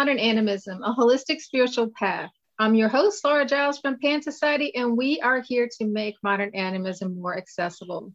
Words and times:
Modern 0.00 0.18
Animism, 0.18 0.82
a 0.82 0.94
holistic 0.94 1.42
spiritual 1.42 1.90
path. 1.94 2.30
I'm 2.58 2.74
your 2.74 2.88
host, 2.88 3.22
Laura 3.22 3.44
Giles 3.44 3.80
from 3.80 3.98
Pan 3.98 4.22
Society, 4.22 4.74
and 4.74 4.96
we 4.96 5.20
are 5.20 5.42
here 5.42 5.68
to 5.76 5.86
make 5.86 6.14
modern 6.22 6.54
animism 6.54 7.20
more 7.20 7.36
accessible. 7.36 8.10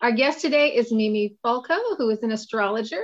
Our 0.00 0.12
guest 0.12 0.40
today 0.40 0.76
is 0.76 0.92
Mimi 0.92 1.34
Falco, 1.42 1.96
who 1.98 2.10
is 2.10 2.22
an 2.22 2.30
astrologer. 2.30 3.02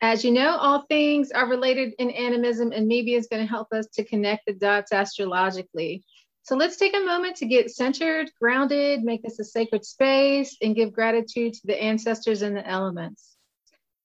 As 0.00 0.24
you 0.24 0.30
know, 0.30 0.56
all 0.56 0.82
things 0.82 1.32
are 1.32 1.48
related 1.48 1.94
in 1.98 2.10
animism, 2.12 2.70
and 2.70 2.86
Mimi 2.86 3.14
is 3.14 3.26
going 3.26 3.42
to 3.42 3.50
help 3.50 3.72
us 3.72 3.88
to 3.94 4.04
connect 4.04 4.46
the 4.46 4.52
dots 4.52 4.92
astrologically. 4.92 6.04
So 6.44 6.54
let's 6.54 6.76
take 6.76 6.94
a 6.94 7.00
moment 7.00 7.34
to 7.38 7.46
get 7.46 7.72
centered, 7.72 8.30
grounded, 8.40 9.02
make 9.02 9.24
this 9.24 9.40
a 9.40 9.44
sacred 9.44 9.84
space, 9.84 10.56
and 10.62 10.76
give 10.76 10.92
gratitude 10.92 11.54
to 11.54 11.66
the 11.66 11.82
ancestors 11.82 12.42
and 12.42 12.56
the 12.56 12.64
elements. 12.64 13.36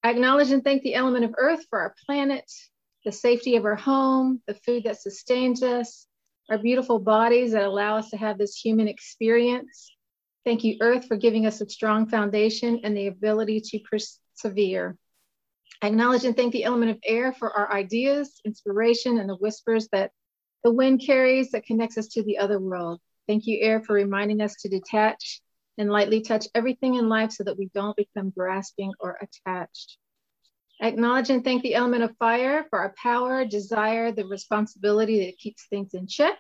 I 0.04 0.10
acknowledge 0.10 0.50
and 0.50 0.64
thank 0.64 0.82
the 0.82 0.96
element 0.96 1.26
of 1.26 1.36
earth 1.38 1.64
for 1.70 1.80
our 1.80 1.94
planet, 2.08 2.52
the 3.06 3.12
safety 3.12 3.56
of 3.56 3.66
our 3.66 3.76
home, 3.76 4.42
the 4.48 4.54
food 4.54 4.84
that 4.84 5.02
sustains 5.02 5.64
us, 5.64 6.08
our 6.50 6.58
beautiful 6.58 7.00
bodies 7.00 7.52
that 7.52 7.64
allow 7.64 7.98
us 7.98 8.10
to 8.10 8.18
have 8.18 8.38
this 8.38 8.56
human 8.56 8.88
experience. 8.88 9.92
Thank 10.46 10.64
you, 10.64 10.78
Earth, 10.82 11.08
for 11.08 11.18
giving 11.18 11.46
us 11.46 11.62
a 11.62 11.70
strong 11.70 12.08
foundation 12.08 12.82
and 12.84 12.96
the 12.96 13.08
ability 13.08 13.62
to 13.62 13.80
persevere. 13.80 14.98
I 15.82 15.88
acknowledge 15.88 16.26
and 16.26 16.36
thank 16.36 16.54
the 16.54 16.64
element 16.64 16.92
of 16.92 17.00
air 17.06 17.34
for 17.34 17.52
our 17.52 17.72
ideas, 17.72 18.40
inspiration, 18.46 19.18
and 19.18 19.30
the 19.30 19.36
whispers 19.36 19.88
that 19.92 20.12
the 20.64 20.72
wind 20.72 21.02
carries 21.06 21.52
that 21.52 21.66
connects 21.66 21.98
us 21.98 22.08
to 22.10 22.24
the 22.24 22.38
other 22.38 22.60
world. 22.60 23.00
Thank 23.28 23.48
you, 23.48 23.60
air, 23.62 23.82
for 23.82 23.94
reminding 23.94 24.42
us 24.42 24.56
to 24.62 24.70
detach 24.70 25.42
and 25.78 25.90
lightly 25.90 26.22
touch 26.22 26.48
everything 26.54 26.96
in 26.96 27.10
life 27.10 27.32
so 27.32 27.44
that 27.44 27.58
we 27.58 27.70
don't 27.74 27.96
become 27.96 28.30
grasping 28.30 28.92
or 29.00 29.18
attached. 29.22 29.98
Acknowledge 30.82 31.30
and 31.30 31.44
thank 31.44 31.62
the 31.62 31.76
element 31.76 32.04
of 32.04 32.18
fire 32.18 32.66
for 32.70 32.80
our 32.80 32.94
power, 33.02 33.46
desire, 33.46 34.12
the 34.12 34.26
responsibility 34.26 35.26
that 35.26 35.38
keeps 35.38 35.68
things 35.68 35.94
in 35.94 36.08
check. 36.08 36.38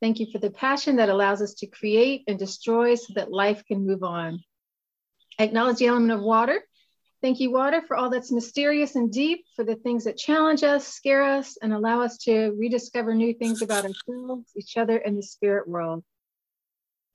Thank 0.00 0.18
you 0.18 0.26
for 0.32 0.38
the 0.38 0.50
passion 0.50 0.96
that 0.96 1.08
allows 1.08 1.40
us 1.40 1.54
to 1.54 1.68
create 1.68 2.24
and 2.26 2.38
destroy 2.38 2.96
so 2.96 3.14
that 3.14 3.30
life 3.30 3.64
can 3.64 3.86
move 3.86 4.02
on. 4.02 4.42
Acknowledge 5.38 5.78
the 5.78 5.86
element 5.86 6.12
of 6.12 6.20
water. 6.20 6.62
Thank 7.22 7.40
you, 7.40 7.52
water, 7.52 7.80
for 7.86 7.96
all 7.96 8.10
that's 8.10 8.32
mysterious 8.32 8.96
and 8.96 9.10
deep, 9.10 9.44
for 9.54 9.64
the 9.64 9.76
things 9.76 10.04
that 10.04 10.18
challenge 10.18 10.62
us, 10.64 10.86
scare 10.86 11.22
us, 11.22 11.56
and 11.62 11.72
allow 11.72 12.02
us 12.02 12.18
to 12.18 12.54
rediscover 12.58 13.14
new 13.14 13.34
things 13.34 13.62
about 13.62 13.84
ourselves, 13.84 14.50
each 14.56 14.76
other, 14.76 14.98
and 14.98 15.16
the 15.16 15.22
spirit 15.22 15.68
world. 15.68 16.04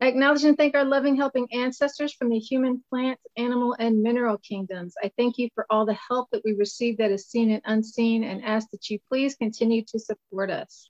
Acknowledge 0.04 0.44
and 0.46 0.58
thank 0.58 0.74
our 0.74 0.84
loving, 0.84 1.16
helping 1.16 1.48
ancestors 1.54 2.12
from 2.12 2.30
the 2.30 2.40
human, 2.40 2.84
plant, 2.90 3.20
animal, 3.38 3.76
and 3.78 4.02
mineral 4.02 4.40
kingdoms. 4.40 4.96
I 5.02 5.12
thank 5.16 5.38
you 5.38 5.48
for 5.54 5.68
all 5.70 5.86
the 5.86 5.94
help 5.94 6.30
that 6.32 6.42
we 6.44 6.54
receive 6.54 6.98
that 6.98 7.12
is 7.12 7.28
seen 7.28 7.52
and 7.52 7.62
unseen, 7.66 8.24
and 8.24 8.44
ask 8.44 8.68
that 8.72 8.90
you 8.90 8.98
please 9.10 9.36
continue 9.36 9.84
to 9.90 10.00
support 10.00 10.50
us. 10.50 10.90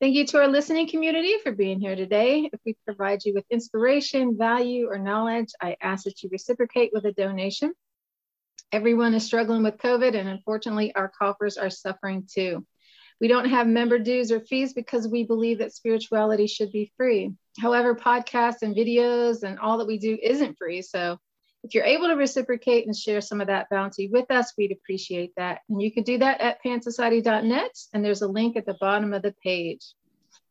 Thank 0.00 0.14
you 0.14 0.24
to 0.26 0.38
our 0.38 0.46
listening 0.46 0.88
community 0.88 1.34
for 1.42 1.50
being 1.50 1.80
here 1.80 1.96
today. 1.96 2.48
If 2.52 2.60
we 2.64 2.76
provide 2.86 3.24
you 3.24 3.34
with 3.34 3.44
inspiration, 3.50 4.38
value, 4.38 4.88
or 4.88 4.98
knowledge, 4.98 5.48
I 5.60 5.76
ask 5.82 6.04
that 6.04 6.22
you 6.22 6.28
reciprocate 6.30 6.90
with 6.92 7.06
a 7.06 7.12
donation. 7.12 7.74
Everyone 8.70 9.12
is 9.12 9.26
struggling 9.26 9.64
with 9.64 9.78
COVID, 9.78 10.14
and 10.14 10.28
unfortunately, 10.28 10.94
our 10.94 11.08
coffers 11.08 11.56
are 11.56 11.68
suffering 11.68 12.28
too. 12.32 12.64
We 13.20 13.28
don't 13.28 13.50
have 13.50 13.66
member 13.66 13.98
dues 13.98 14.32
or 14.32 14.40
fees 14.40 14.72
because 14.72 15.06
we 15.06 15.24
believe 15.24 15.58
that 15.58 15.74
spirituality 15.74 16.46
should 16.46 16.72
be 16.72 16.92
free. 16.96 17.34
However, 17.58 17.94
podcasts 17.94 18.62
and 18.62 18.74
videos 18.74 19.42
and 19.42 19.58
all 19.58 19.78
that 19.78 19.86
we 19.86 19.98
do 19.98 20.18
isn't 20.22 20.56
free. 20.56 20.80
So 20.80 21.18
if 21.62 21.74
you're 21.74 21.84
able 21.84 22.08
to 22.08 22.14
reciprocate 22.16 22.86
and 22.86 22.96
share 22.96 23.20
some 23.20 23.42
of 23.42 23.48
that 23.48 23.68
bounty 23.70 24.08
with 24.08 24.30
us, 24.30 24.54
we'd 24.56 24.72
appreciate 24.72 25.32
that. 25.36 25.60
And 25.68 25.82
you 25.82 25.92
can 25.92 26.04
do 26.04 26.16
that 26.18 26.40
at 26.40 26.64
pansociety.net, 26.64 27.78
and 27.92 28.04
there's 28.04 28.22
a 28.22 28.28
link 28.28 28.56
at 28.56 28.64
the 28.64 28.76
bottom 28.80 29.12
of 29.12 29.20
the 29.20 29.34
page. 29.42 29.84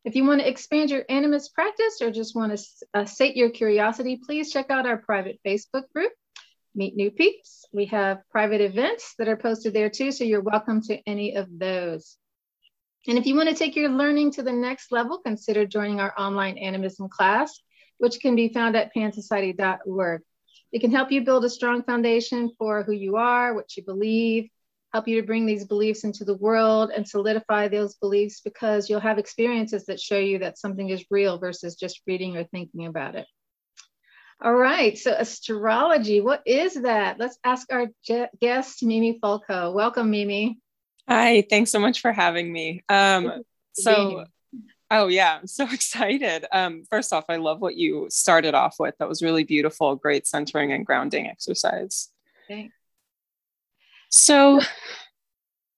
If 0.06 0.16
you 0.16 0.24
want 0.24 0.42
to 0.42 0.48
expand 0.48 0.92
your 0.92 1.04
animist 1.06 1.54
practice 1.54 2.02
or 2.02 2.12
just 2.12 2.36
want 2.36 2.56
to 2.56 2.64
uh, 2.94 3.06
sate 3.06 3.36
your 3.36 3.50
curiosity, 3.50 4.22
please 4.24 4.52
check 4.52 4.70
out 4.70 4.86
our 4.86 4.98
private 4.98 5.40
Facebook 5.46 5.92
group, 5.94 6.12
Meet 6.76 6.96
New 6.96 7.10
Peeps. 7.10 7.66
We 7.74 7.86
have 7.86 8.20
private 8.30 8.62
events 8.62 9.16
that 9.18 9.28
are 9.28 9.38
posted 9.38 9.74
there 9.74 9.90
too, 9.90 10.12
so 10.12 10.24
you're 10.24 10.42
welcome 10.42 10.82
to 10.84 11.00
any 11.08 11.36
of 11.36 11.48
those. 11.52 12.18
And 13.08 13.18
if 13.18 13.26
you 13.26 13.36
want 13.36 13.50
to 13.50 13.56
take 13.56 13.76
your 13.76 13.90
learning 13.90 14.32
to 14.34 14.44
the 14.44 14.52
next 14.52 14.92
level, 14.92 15.20
consider 15.20 15.66
joining 15.66 16.00
our 16.00 16.14
online 16.18 16.58
animism 16.58 17.10
class, 17.10 17.60
which 17.98 18.20
can 18.20 18.36
be 18.36 18.50
found 18.50 18.76
at 18.76 18.94
pansociety.org. 18.94 20.22
It 20.72 20.80
can 20.80 20.92
help 20.92 21.12
you 21.12 21.22
build 21.22 21.46
a 21.46 21.50
strong 21.50 21.84
foundation 21.84 22.52
for 22.58 22.84
who 22.84 22.92
you 22.92 23.16
are, 23.16 23.54
what 23.54 23.76
you 23.76 23.84
believe, 23.84 24.50
help 24.94 25.08
you 25.08 25.22
to 25.22 25.26
bring 25.26 25.46
these 25.46 25.66
beliefs 25.66 26.04
into 26.04 26.26
the 26.26 26.38
world 26.38 26.92
and 26.96 27.08
solidify 27.08 27.68
those 27.68 27.96
beliefs 27.96 28.42
because 28.42 28.90
you'll 28.90 29.00
have 29.00 29.18
experiences 29.18 29.86
that 29.86 30.00
show 30.00 30.18
you 30.18 30.40
that 30.40 30.58
something 30.58 30.90
is 30.90 31.06
real 31.10 31.38
versus 31.38 31.76
just 31.76 32.02
reading 32.06 32.38
or 32.38 32.44
thinking 32.46 32.86
about 32.86 33.16
it. 33.16 33.26
All 34.42 34.56
right, 34.56 34.98
so 34.98 35.12
astrology, 35.12 36.22
what 36.22 36.42
is 36.46 36.76
that? 36.76 37.20
Let's 37.20 37.38
ask 37.44 37.72
our 37.74 37.88
guest, 38.40 38.84
Mimi 38.84 39.20
Falco. 39.20 39.72
Welcome, 39.72 40.12
Mimi. 40.12 40.60
Hi, 41.10 41.42
thanks 41.50 41.72
so 41.72 41.80
much 41.80 42.02
for 42.02 42.12
having 42.12 42.54
me. 42.54 42.84
Um, 42.88 43.44
so, 43.74 44.26
oh 44.92 45.08
yeah, 45.08 45.40
I'm 45.40 45.48
so 45.48 45.64
excited. 45.72 46.46
Um, 46.52 46.84
first 46.88 47.12
off, 47.12 47.26
I 47.30 47.38
love 47.38 47.62
what 47.62 47.76
you 47.76 48.08
started 48.12 48.54
off 48.54 48.76
with. 48.78 48.96
That 49.00 49.10
was 49.10 49.24
really 49.24 49.44
beautiful. 49.44 49.96
Great 49.96 50.28
centering 50.28 50.72
and 50.72 50.86
grounding 50.86 51.26
exercise. 51.26 52.10
Thanks. 52.48 52.76
So, 54.12 54.60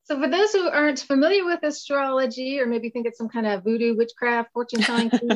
so 0.04 0.20
for 0.22 0.28
those 0.28 0.52
who 0.52 0.68
aren't 0.68 1.00
familiar 1.00 1.46
with 1.46 1.64
astrology, 1.64 2.60
or 2.60 2.66
maybe 2.66 2.90
think 2.90 3.08
it's 3.08 3.18
some 3.18 3.30
kind 3.30 3.48
of 3.48 3.64
voodoo, 3.64 3.96
witchcraft, 3.96 4.52
fortune 4.52 4.82
telling, 4.82 5.08
because 5.10 5.30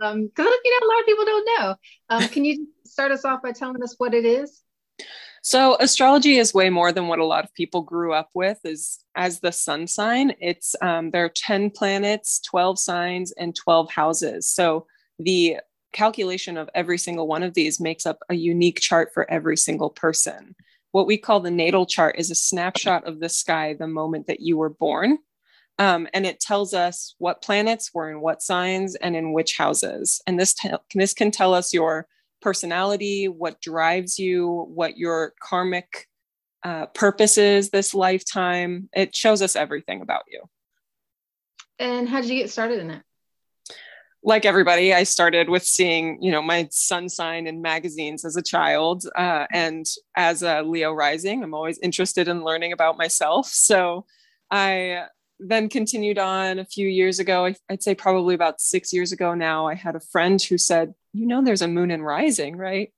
um, 0.00 0.20
you 0.20 0.30
know 0.36 0.86
a 0.86 0.88
lot 0.88 1.00
of 1.00 1.06
people 1.06 1.24
don't 1.26 1.48
know. 1.58 1.74
Um, 2.08 2.28
can 2.28 2.46
you 2.46 2.68
start 2.86 3.12
us 3.12 3.26
off 3.26 3.42
by 3.42 3.52
telling 3.52 3.82
us 3.82 3.96
what 3.98 4.14
it 4.14 4.24
is? 4.24 4.62
So 5.46 5.76
astrology 5.78 6.38
is 6.38 6.52
way 6.52 6.70
more 6.70 6.90
than 6.90 7.06
what 7.06 7.20
a 7.20 7.24
lot 7.24 7.44
of 7.44 7.54
people 7.54 7.80
grew 7.80 8.12
up 8.12 8.30
with 8.34 8.58
is 8.64 8.98
as 9.14 9.38
the 9.38 9.52
sun 9.52 9.86
sign. 9.86 10.34
It's 10.40 10.74
um, 10.82 11.12
there 11.12 11.24
are 11.24 11.32
10 11.32 11.70
planets, 11.70 12.40
12 12.40 12.80
signs, 12.80 13.30
and 13.30 13.54
12 13.54 13.88
houses. 13.88 14.48
So 14.48 14.88
the 15.20 15.58
calculation 15.92 16.56
of 16.56 16.68
every 16.74 16.98
single 16.98 17.28
one 17.28 17.44
of 17.44 17.54
these 17.54 17.78
makes 17.78 18.06
up 18.06 18.18
a 18.28 18.34
unique 18.34 18.80
chart 18.80 19.10
for 19.14 19.30
every 19.30 19.56
single 19.56 19.88
person. 19.88 20.56
What 20.90 21.06
we 21.06 21.16
call 21.16 21.38
the 21.38 21.52
natal 21.52 21.86
chart 21.86 22.16
is 22.18 22.32
a 22.32 22.34
snapshot 22.34 23.06
of 23.06 23.20
the 23.20 23.28
sky 23.28 23.76
the 23.78 23.86
moment 23.86 24.26
that 24.26 24.40
you 24.40 24.56
were 24.56 24.70
born. 24.70 25.18
Um, 25.78 26.08
and 26.12 26.26
it 26.26 26.40
tells 26.40 26.74
us 26.74 27.14
what 27.18 27.40
planets 27.40 27.94
were 27.94 28.10
in 28.10 28.20
what 28.20 28.42
signs 28.42 28.96
and 28.96 29.14
in 29.14 29.32
which 29.32 29.56
houses. 29.56 30.20
And 30.26 30.40
this, 30.40 30.56
this 30.92 31.14
can 31.14 31.30
tell 31.30 31.54
us 31.54 31.72
your 31.72 32.08
personality, 32.46 33.26
what 33.26 33.60
drives 33.60 34.20
you, 34.20 34.68
what 34.72 34.96
your 34.96 35.32
karmic 35.42 36.06
uh, 36.62 36.86
purpose 36.86 37.38
is 37.38 37.70
this 37.70 37.92
lifetime. 37.92 38.88
It 38.94 39.16
shows 39.16 39.42
us 39.42 39.56
everything 39.56 40.00
about 40.00 40.22
you. 40.30 40.44
And 41.80 42.08
how 42.08 42.20
did 42.20 42.30
you 42.30 42.38
get 42.38 42.50
started 42.50 42.78
in 42.78 42.90
it? 42.92 43.02
Like 44.22 44.44
everybody, 44.44 44.94
I 44.94 45.02
started 45.02 45.48
with 45.48 45.64
seeing, 45.64 46.22
you 46.22 46.30
know, 46.30 46.40
my 46.40 46.68
sun 46.70 47.08
sign 47.08 47.48
in 47.48 47.62
magazines 47.62 48.24
as 48.24 48.36
a 48.36 48.42
child, 48.42 49.02
uh, 49.16 49.46
and 49.52 49.84
as 50.16 50.44
a 50.44 50.62
Leo 50.62 50.92
rising, 50.92 51.42
I'm 51.42 51.52
always 51.52 51.80
interested 51.80 52.28
in 52.28 52.44
learning 52.44 52.72
about 52.72 52.96
myself. 52.96 53.48
So 53.48 54.06
I 54.52 55.06
then 55.40 55.68
continued 55.68 56.18
on 56.18 56.60
a 56.60 56.64
few 56.64 56.86
years 56.86 57.18
ago. 57.18 57.52
I'd 57.68 57.82
say 57.82 57.96
probably 57.96 58.36
about 58.36 58.60
six 58.60 58.92
years 58.92 59.10
ago 59.10 59.34
now. 59.34 59.66
I 59.66 59.74
had 59.74 59.96
a 59.96 60.00
friend 60.12 60.40
who 60.40 60.58
said, 60.58 60.94
you 61.16 61.26
know, 61.26 61.42
there's 61.42 61.62
a 61.62 61.68
moon 61.68 61.90
and 61.90 62.04
rising, 62.04 62.56
right? 62.56 62.92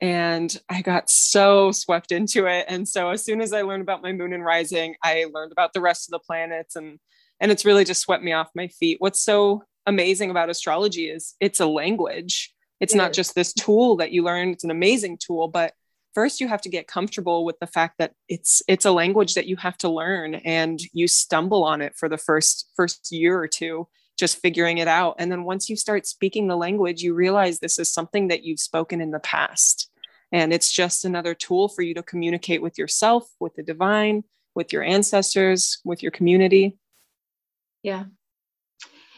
And 0.00 0.54
I 0.68 0.82
got 0.82 1.10
so 1.10 1.72
swept 1.72 2.10
into 2.10 2.46
it. 2.46 2.64
And 2.68 2.88
so 2.88 3.10
as 3.10 3.24
soon 3.24 3.40
as 3.40 3.52
I 3.52 3.62
learned 3.62 3.82
about 3.82 4.02
my 4.02 4.12
moon 4.12 4.32
and 4.32 4.44
rising, 4.44 4.96
I 5.04 5.26
learned 5.32 5.52
about 5.52 5.72
the 5.72 5.80
rest 5.80 6.08
of 6.08 6.12
the 6.12 6.24
planets 6.24 6.76
and 6.76 6.98
and 7.42 7.50
it's 7.50 7.64
really 7.64 7.84
just 7.86 8.02
swept 8.02 8.22
me 8.22 8.32
off 8.32 8.50
my 8.54 8.68
feet. 8.68 8.98
What's 9.00 9.22
so 9.22 9.62
amazing 9.86 10.30
about 10.30 10.50
astrology 10.50 11.08
is 11.08 11.36
it's 11.40 11.58
a 11.58 11.66
language. 11.66 12.52
It's 12.80 12.94
not 12.94 13.14
just 13.14 13.34
this 13.34 13.54
tool 13.54 13.96
that 13.96 14.12
you 14.12 14.22
learn. 14.22 14.50
It's 14.50 14.64
an 14.64 14.70
amazing 14.70 15.18
tool, 15.18 15.48
but 15.48 15.72
first 16.14 16.40
you 16.40 16.48
have 16.48 16.60
to 16.62 16.68
get 16.68 16.86
comfortable 16.86 17.44
with 17.46 17.58
the 17.58 17.66
fact 17.66 17.96
that 17.98 18.12
it's 18.28 18.62
it's 18.68 18.84
a 18.84 18.92
language 18.92 19.34
that 19.34 19.46
you 19.46 19.56
have 19.56 19.78
to 19.78 19.88
learn 19.88 20.34
and 20.34 20.80
you 20.92 21.08
stumble 21.08 21.64
on 21.64 21.80
it 21.80 21.94
for 21.96 22.08
the 22.08 22.18
first 22.18 22.70
first 22.76 23.10
year 23.10 23.38
or 23.38 23.48
two 23.48 23.86
just 24.20 24.40
figuring 24.40 24.78
it 24.78 24.86
out. 24.86 25.16
And 25.18 25.32
then 25.32 25.44
once 25.44 25.68
you 25.68 25.76
start 25.76 26.06
speaking 26.06 26.46
the 26.46 26.56
language, 26.56 27.02
you 27.02 27.14
realize 27.14 27.58
this 27.58 27.78
is 27.78 27.92
something 27.92 28.28
that 28.28 28.44
you've 28.44 28.60
spoken 28.60 29.00
in 29.00 29.10
the 29.10 29.18
past. 29.18 29.90
And 30.30 30.52
it's 30.52 30.70
just 30.70 31.04
another 31.04 31.34
tool 31.34 31.68
for 31.68 31.82
you 31.82 31.94
to 31.94 32.02
communicate 32.02 32.62
with 32.62 32.78
yourself, 32.78 33.28
with 33.40 33.56
the 33.56 33.64
divine, 33.64 34.22
with 34.54 34.72
your 34.72 34.84
ancestors, 34.84 35.80
with 35.84 36.02
your 36.02 36.12
community. 36.12 36.76
Yeah. 37.82 38.04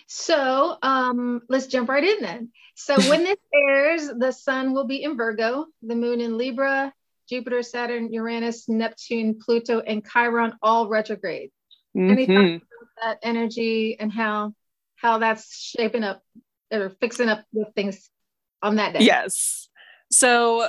So 0.06 0.78
um, 0.82 1.42
let's 1.48 1.66
jump 1.66 1.88
right 1.88 2.04
in 2.04 2.22
then. 2.22 2.50
So 2.76 2.94
when 3.10 3.24
this 3.24 3.36
airs, 3.54 4.08
the 4.16 4.30
sun 4.30 4.72
will 4.72 4.86
be 4.86 5.02
in 5.02 5.16
Virgo, 5.16 5.66
the 5.82 5.96
moon 5.96 6.20
in 6.20 6.38
Libra, 6.38 6.92
Jupiter, 7.28 7.62
Saturn, 7.62 8.12
Uranus, 8.12 8.68
Neptune, 8.68 9.38
Pluto, 9.38 9.80
and 9.80 10.06
Chiron 10.06 10.54
all 10.62 10.88
retrograde. 10.88 11.50
Mm-hmm. 11.94 12.64
that 13.02 13.18
energy 13.22 13.98
and 14.00 14.10
how 14.10 14.54
how 15.02 15.18
that's 15.18 15.54
shaping 15.76 16.04
up 16.04 16.22
or 16.72 16.90
fixing 17.00 17.28
up 17.28 17.44
with 17.52 17.68
things 17.74 18.08
on 18.62 18.76
that 18.76 18.94
day. 18.94 19.04
Yes. 19.04 19.68
So 20.10 20.68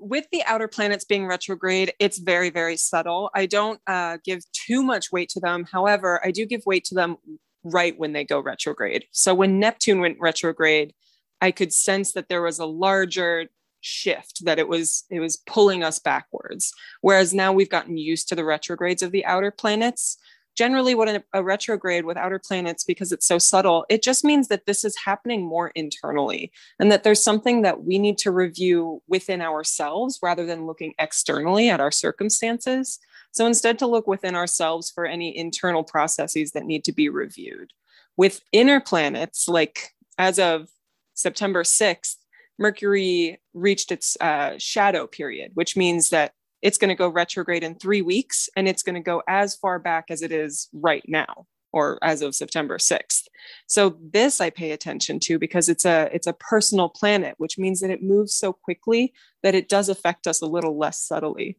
with 0.00 0.26
the 0.30 0.42
outer 0.44 0.68
planets 0.68 1.04
being 1.04 1.26
retrograde, 1.26 1.92
it's 1.98 2.18
very, 2.18 2.50
very 2.50 2.76
subtle. 2.76 3.30
I 3.34 3.46
don't 3.46 3.80
uh, 3.86 4.18
give 4.24 4.42
too 4.52 4.82
much 4.82 5.10
weight 5.10 5.30
to 5.30 5.40
them. 5.40 5.64
However, 5.70 6.20
I 6.24 6.30
do 6.30 6.46
give 6.46 6.62
weight 6.66 6.84
to 6.84 6.94
them 6.94 7.16
right 7.64 7.98
when 7.98 8.12
they 8.12 8.24
go 8.24 8.38
retrograde. 8.38 9.06
So 9.10 9.34
when 9.34 9.58
Neptune 9.58 10.00
went 10.00 10.18
retrograde, 10.20 10.94
I 11.40 11.50
could 11.50 11.72
sense 11.72 12.12
that 12.12 12.28
there 12.28 12.42
was 12.42 12.58
a 12.58 12.66
larger 12.66 13.46
shift 13.80 14.44
that 14.44 14.58
it 14.58 14.68
was 14.68 15.04
it 15.08 15.20
was 15.20 15.36
pulling 15.46 15.84
us 15.84 16.00
backwards 16.00 16.72
whereas 17.00 17.32
now 17.32 17.52
we've 17.52 17.70
gotten 17.70 17.96
used 17.96 18.28
to 18.28 18.34
the 18.34 18.44
retrogrades 18.44 19.02
of 19.02 19.12
the 19.12 19.24
outer 19.24 19.52
planets 19.52 20.18
generally 20.58 20.92
what 20.92 21.08
a, 21.08 21.22
a, 21.34 21.42
retrograde 21.44 22.04
with 22.04 22.16
outer 22.16 22.40
planets 22.40 22.82
because 22.82 23.12
it's 23.12 23.26
so 23.26 23.38
subtle 23.38 23.86
it 23.88 24.02
just 24.02 24.24
means 24.24 24.48
that 24.48 24.66
this 24.66 24.84
is 24.84 24.96
happening 24.96 25.46
more 25.46 25.68
internally 25.76 26.50
and 26.80 26.90
that 26.90 27.04
there's 27.04 27.22
something 27.22 27.62
that 27.62 27.84
we 27.84 27.96
need 27.96 28.18
to 28.18 28.32
review 28.32 29.00
within 29.06 29.40
ourselves 29.40 30.18
rather 30.20 30.44
than 30.44 30.66
looking 30.66 30.94
externally 30.98 31.70
at 31.70 31.80
our 31.80 31.92
circumstances. 31.92 32.98
So 33.30 33.46
instead 33.46 33.78
to 33.78 33.86
look 33.86 34.08
within 34.08 34.34
ourselves 34.34 34.90
for 34.90 35.06
any 35.06 35.36
internal 35.36 35.84
processes 35.84 36.50
that 36.52 36.64
need 36.64 36.82
to 36.84 36.92
be 36.92 37.08
reviewed. 37.08 37.72
With 38.16 38.40
inner 38.50 38.80
planets 38.80 39.46
like 39.46 39.94
as 40.18 40.40
of 40.40 40.68
september 41.14 41.62
6th 41.62 42.16
mercury 42.58 43.40
reached 43.54 43.92
its 43.92 44.16
uh, 44.20 44.54
shadow 44.58 45.06
period 45.06 45.52
which 45.54 45.76
means 45.76 46.10
that 46.10 46.32
it's 46.62 46.78
going 46.78 46.88
to 46.88 46.94
go 46.94 47.08
retrograde 47.08 47.62
in 47.62 47.74
three 47.74 48.02
weeks 48.02 48.48
and 48.56 48.68
it's 48.68 48.82
going 48.82 48.94
to 48.94 49.00
go 49.00 49.22
as 49.28 49.54
far 49.54 49.78
back 49.78 50.06
as 50.10 50.22
it 50.22 50.32
is 50.32 50.68
right 50.72 51.04
now 51.06 51.46
or 51.72 51.98
as 52.02 52.22
of 52.22 52.34
September 52.34 52.78
6th. 52.78 53.24
So 53.66 53.96
this 54.00 54.40
I 54.40 54.50
pay 54.50 54.72
attention 54.72 55.20
to 55.20 55.38
because 55.38 55.68
it's 55.68 55.84
a 55.84 56.08
it's 56.12 56.26
a 56.26 56.32
personal 56.32 56.88
planet, 56.88 57.34
which 57.38 57.58
means 57.58 57.80
that 57.80 57.90
it 57.90 58.02
moves 58.02 58.34
so 58.34 58.52
quickly 58.52 59.12
that 59.42 59.54
it 59.54 59.68
does 59.68 59.88
affect 59.88 60.26
us 60.26 60.40
a 60.40 60.46
little 60.46 60.78
less 60.78 61.00
subtly. 61.00 61.58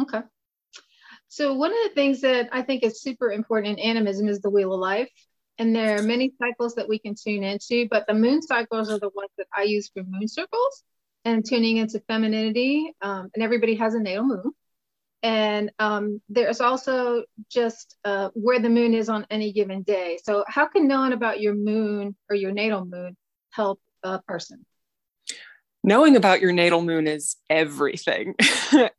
Okay. 0.00 0.20
So 1.28 1.54
one 1.54 1.72
of 1.72 1.78
the 1.84 1.94
things 1.94 2.20
that 2.20 2.48
I 2.52 2.62
think 2.62 2.84
is 2.84 3.02
super 3.02 3.32
important 3.32 3.78
in 3.78 3.84
animism 3.84 4.28
is 4.28 4.40
the 4.40 4.50
wheel 4.50 4.72
of 4.72 4.80
life. 4.80 5.10
And 5.58 5.74
there 5.74 5.98
are 5.98 6.02
many 6.02 6.32
cycles 6.38 6.74
that 6.76 6.88
we 6.88 6.98
can 6.98 7.14
tune 7.14 7.44
into, 7.44 7.86
but 7.88 8.06
the 8.06 8.14
moon 8.14 8.42
cycles 8.42 8.90
are 8.90 8.98
the 8.98 9.10
ones 9.14 9.30
that 9.38 9.46
I 9.56 9.62
use 9.62 9.88
for 9.88 10.02
moon 10.02 10.26
circles 10.26 10.84
and 11.24 11.44
tuning 11.44 11.78
into 11.78 12.00
femininity. 12.00 12.92
Um, 13.00 13.30
and 13.34 13.42
everybody 13.42 13.74
has 13.76 13.94
a 13.94 14.00
natal 14.00 14.24
moon. 14.24 14.52
And 15.22 15.72
um, 15.78 16.20
there's 16.28 16.60
also 16.60 17.24
just 17.50 17.96
uh, 18.04 18.28
where 18.34 18.58
the 18.60 18.68
moon 18.68 18.92
is 18.92 19.08
on 19.08 19.26
any 19.30 19.52
given 19.52 19.82
day. 19.82 20.18
So, 20.22 20.44
how 20.46 20.66
can 20.66 20.86
knowing 20.86 21.14
about 21.14 21.40
your 21.40 21.54
moon 21.54 22.14
or 22.28 22.36
your 22.36 22.52
natal 22.52 22.84
moon 22.84 23.16
help 23.50 23.80
a 24.02 24.20
person? 24.20 24.66
Knowing 25.84 26.16
about 26.16 26.40
your 26.40 26.50
natal 26.50 26.82
moon 26.82 27.06
is 27.06 27.36
everything. 27.50 28.34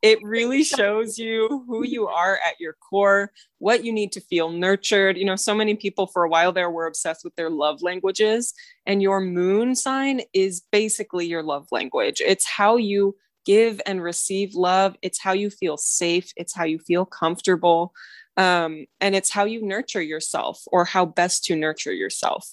it 0.02 0.20
really 0.22 0.62
shows 0.62 1.18
you 1.18 1.64
who 1.66 1.84
you 1.84 2.06
are 2.06 2.38
at 2.46 2.60
your 2.60 2.74
core, 2.74 3.32
what 3.58 3.84
you 3.84 3.92
need 3.92 4.12
to 4.12 4.20
feel 4.20 4.50
nurtured. 4.50 5.18
You 5.18 5.24
know, 5.24 5.34
so 5.34 5.52
many 5.52 5.74
people 5.74 6.06
for 6.06 6.22
a 6.22 6.28
while 6.28 6.52
there 6.52 6.70
were 6.70 6.86
obsessed 6.86 7.24
with 7.24 7.34
their 7.34 7.50
love 7.50 7.82
languages, 7.82 8.54
and 8.86 9.02
your 9.02 9.20
moon 9.20 9.74
sign 9.74 10.20
is 10.32 10.62
basically 10.70 11.26
your 11.26 11.42
love 11.42 11.66
language. 11.72 12.22
It's 12.24 12.46
how 12.46 12.76
you 12.76 13.16
give 13.44 13.80
and 13.84 14.00
receive 14.00 14.54
love, 14.54 14.96
it's 15.02 15.20
how 15.20 15.32
you 15.32 15.50
feel 15.50 15.76
safe, 15.76 16.32
it's 16.36 16.54
how 16.54 16.64
you 16.64 16.78
feel 16.78 17.04
comfortable. 17.04 17.92
Um, 18.38 18.84
and 19.00 19.16
it's 19.16 19.30
how 19.30 19.44
you 19.44 19.62
nurture 19.62 20.02
yourself 20.02 20.62
or 20.66 20.84
how 20.84 21.06
best 21.06 21.44
to 21.44 21.56
nurture 21.56 21.92
yourself. 21.92 22.46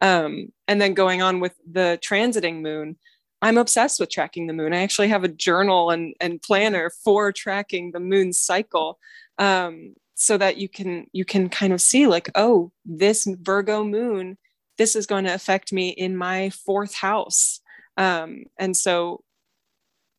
Um, 0.00 0.52
and 0.68 0.80
then 0.80 0.94
going 0.94 1.22
on 1.22 1.40
with 1.40 1.54
the 1.68 1.98
transiting 2.00 2.62
moon, 2.62 2.96
I'm 3.42 3.58
obsessed 3.58 4.00
with 4.00 4.10
tracking 4.10 4.46
the 4.46 4.54
moon. 4.54 4.72
I 4.72 4.82
actually 4.82 5.08
have 5.08 5.24
a 5.24 5.28
journal 5.28 5.90
and, 5.90 6.14
and 6.20 6.40
planner 6.40 6.90
for 6.90 7.30
tracking 7.32 7.92
the 7.92 8.00
moon 8.00 8.32
cycle. 8.32 8.98
Um, 9.38 9.94
so 10.14 10.38
that 10.38 10.56
you 10.56 10.68
can 10.68 11.06
you 11.12 11.24
can 11.24 11.48
kind 11.48 11.72
of 11.72 11.80
see 11.80 12.06
like 12.06 12.30
oh 12.34 12.70
this 12.84 13.26
virgo 13.42 13.84
moon 13.84 14.38
this 14.78 14.96
is 14.96 15.06
going 15.06 15.24
to 15.24 15.34
affect 15.34 15.72
me 15.72 15.90
in 15.90 16.16
my 16.16 16.50
fourth 16.50 16.94
house 16.94 17.60
um, 17.96 18.44
and 18.58 18.76
so 18.76 19.22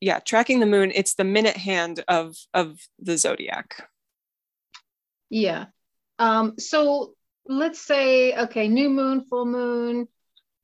yeah 0.01 0.19
tracking 0.19 0.59
the 0.59 0.65
moon 0.65 0.91
it's 0.93 1.15
the 1.15 1.23
minute 1.23 1.57
hand 1.57 2.03
of 2.07 2.35
of 2.53 2.77
the 2.99 3.17
zodiac 3.17 3.89
yeah 5.29 5.65
um 6.19 6.53
so 6.59 7.13
let's 7.47 7.81
say 7.81 8.35
okay 8.35 8.67
new 8.67 8.89
moon 8.89 9.23
full 9.29 9.45
moon 9.45 10.07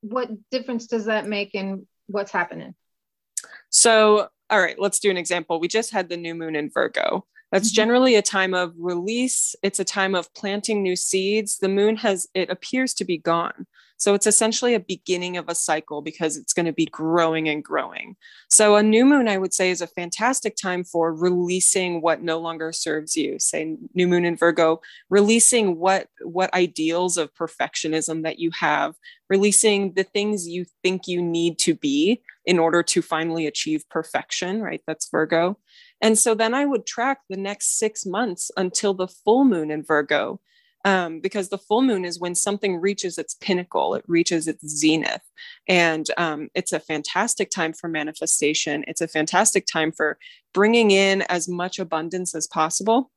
what 0.01 0.29
difference 0.49 0.87
does 0.87 1.05
that 1.05 1.27
make 1.27 1.55
in 1.55 1.87
what's 2.11 2.31
happening? 2.31 2.75
So, 3.69 4.29
all 4.49 4.61
right, 4.61 4.77
let's 4.77 4.99
do 4.99 5.09
an 5.09 5.17
example. 5.17 5.59
We 5.59 5.67
just 5.67 5.91
had 5.91 6.09
the 6.09 6.17
new 6.17 6.35
moon 6.35 6.55
in 6.55 6.69
Virgo. 6.69 7.25
That's 7.51 7.69
mm-hmm. 7.69 7.75
generally 7.75 8.15
a 8.15 8.21
time 8.21 8.53
of 8.53 8.73
release. 8.77 9.55
It's 9.61 9.79
a 9.79 9.85
time 9.85 10.15
of 10.15 10.33
planting 10.33 10.81
new 10.81 10.95
seeds. 10.95 11.57
The 11.57 11.69
moon 11.69 11.97
has, 11.97 12.27
it 12.33 12.49
appears 12.49 12.93
to 12.95 13.05
be 13.05 13.17
gone. 13.17 13.67
So 14.01 14.15
it's 14.15 14.25
essentially 14.25 14.73
a 14.73 14.79
beginning 14.79 15.37
of 15.37 15.47
a 15.47 15.53
cycle 15.53 16.01
because 16.01 16.35
it's 16.35 16.53
going 16.53 16.65
to 16.65 16.73
be 16.73 16.87
growing 16.87 17.47
and 17.47 17.63
growing. 17.63 18.15
So 18.49 18.75
a 18.75 18.81
new 18.81 19.05
moon, 19.05 19.27
I 19.27 19.37
would 19.37 19.53
say, 19.53 19.69
is 19.69 19.79
a 19.79 19.85
fantastic 19.85 20.55
time 20.55 20.83
for 20.83 21.13
releasing 21.13 22.01
what 22.01 22.23
no 22.23 22.39
longer 22.39 22.71
serves 22.71 23.15
you. 23.15 23.37
Say 23.37 23.77
new 23.93 24.07
moon 24.07 24.25
in 24.25 24.35
Virgo, 24.35 24.81
releasing 25.11 25.77
what 25.77 26.07
what 26.23 26.51
ideals 26.55 27.15
of 27.15 27.31
perfectionism 27.35 28.23
that 28.23 28.39
you 28.39 28.49
have, 28.59 28.95
releasing 29.29 29.93
the 29.93 30.03
things 30.03 30.47
you 30.47 30.65
think 30.81 31.07
you 31.07 31.21
need 31.21 31.59
to 31.59 31.75
be 31.75 32.23
in 32.43 32.57
order 32.57 32.81
to 32.81 33.03
finally 33.03 33.45
achieve 33.45 33.87
perfection, 33.91 34.63
right? 34.63 34.81
That's 34.87 35.09
Virgo. 35.11 35.59
And 36.01 36.17
so 36.17 36.33
then 36.33 36.53
I 36.53 36.65
would 36.65 36.85
track 36.85 37.19
the 37.29 37.37
next 37.37 37.77
six 37.77 38.05
months 38.05 38.51
until 38.57 38.93
the 38.93 39.07
full 39.07 39.45
moon 39.45 39.69
in 39.71 39.83
Virgo 39.83 40.39
um, 40.83 41.19
because 41.19 41.49
the 41.49 41.57
full 41.57 41.81
moon 41.81 42.05
is 42.05 42.19
when 42.19 42.35
something 42.35 42.77
reaches 42.77 43.17
its 43.17 43.35
pinnacle, 43.35 43.95
it 43.95 44.03
reaches 44.07 44.47
its 44.47 44.67
zenith. 44.67 45.21
And 45.67 46.07
um, 46.17 46.49
it's 46.55 46.73
a 46.73 46.79
fantastic 46.79 47.49
time 47.51 47.73
for 47.73 47.87
manifestation. 47.87 48.83
It's 48.87 49.01
a 49.01 49.07
fantastic 49.07 49.65
time 49.67 49.91
for 49.91 50.17
bringing 50.53 50.91
in 50.91 51.21
as 51.23 51.47
much 51.47 51.79
abundance 51.79 52.33
as 52.33 52.47
possible. 52.47 53.11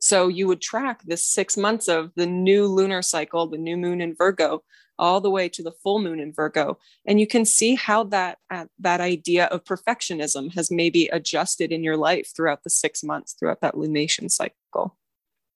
So 0.00 0.26
you 0.26 0.48
would 0.48 0.60
track 0.60 1.02
the 1.04 1.16
six 1.16 1.56
months 1.56 1.86
of 1.86 2.10
the 2.16 2.26
new 2.26 2.66
lunar 2.66 3.02
cycle, 3.02 3.46
the 3.46 3.58
new 3.58 3.76
moon 3.76 4.00
in 4.00 4.16
Virgo, 4.16 4.64
all 5.02 5.20
the 5.20 5.30
way 5.30 5.48
to 5.48 5.62
the 5.62 5.72
full 5.82 5.98
moon 5.98 6.20
in 6.20 6.32
Virgo, 6.32 6.78
and 7.04 7.18
you 7.18 7.26
can 7.26 7.44
see 7.44 7.74
how 7.74 8.04
that 8.04 8.38
uh, 8.50 8.66
that 8.78 9.00
idea 9.00 9.46
of 9.46 9.64
perfectionism 9.64 10.54
has 10.54 10.70
maybe 10.70 11.08
adjusted 11.08 11.72
in 11.72 11.82
your 11.82 11.96
life 11.96 12.30
throughout 12.34 12.62
the 12.62 12.70
six 12.70 13.02
months, 13.02 13.34
throughout 13.38 13.60
that 13.60 13.74
lunation 13.74 14.30
cycle. 14.30 14.96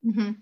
Mm-hmm 0.05 0.33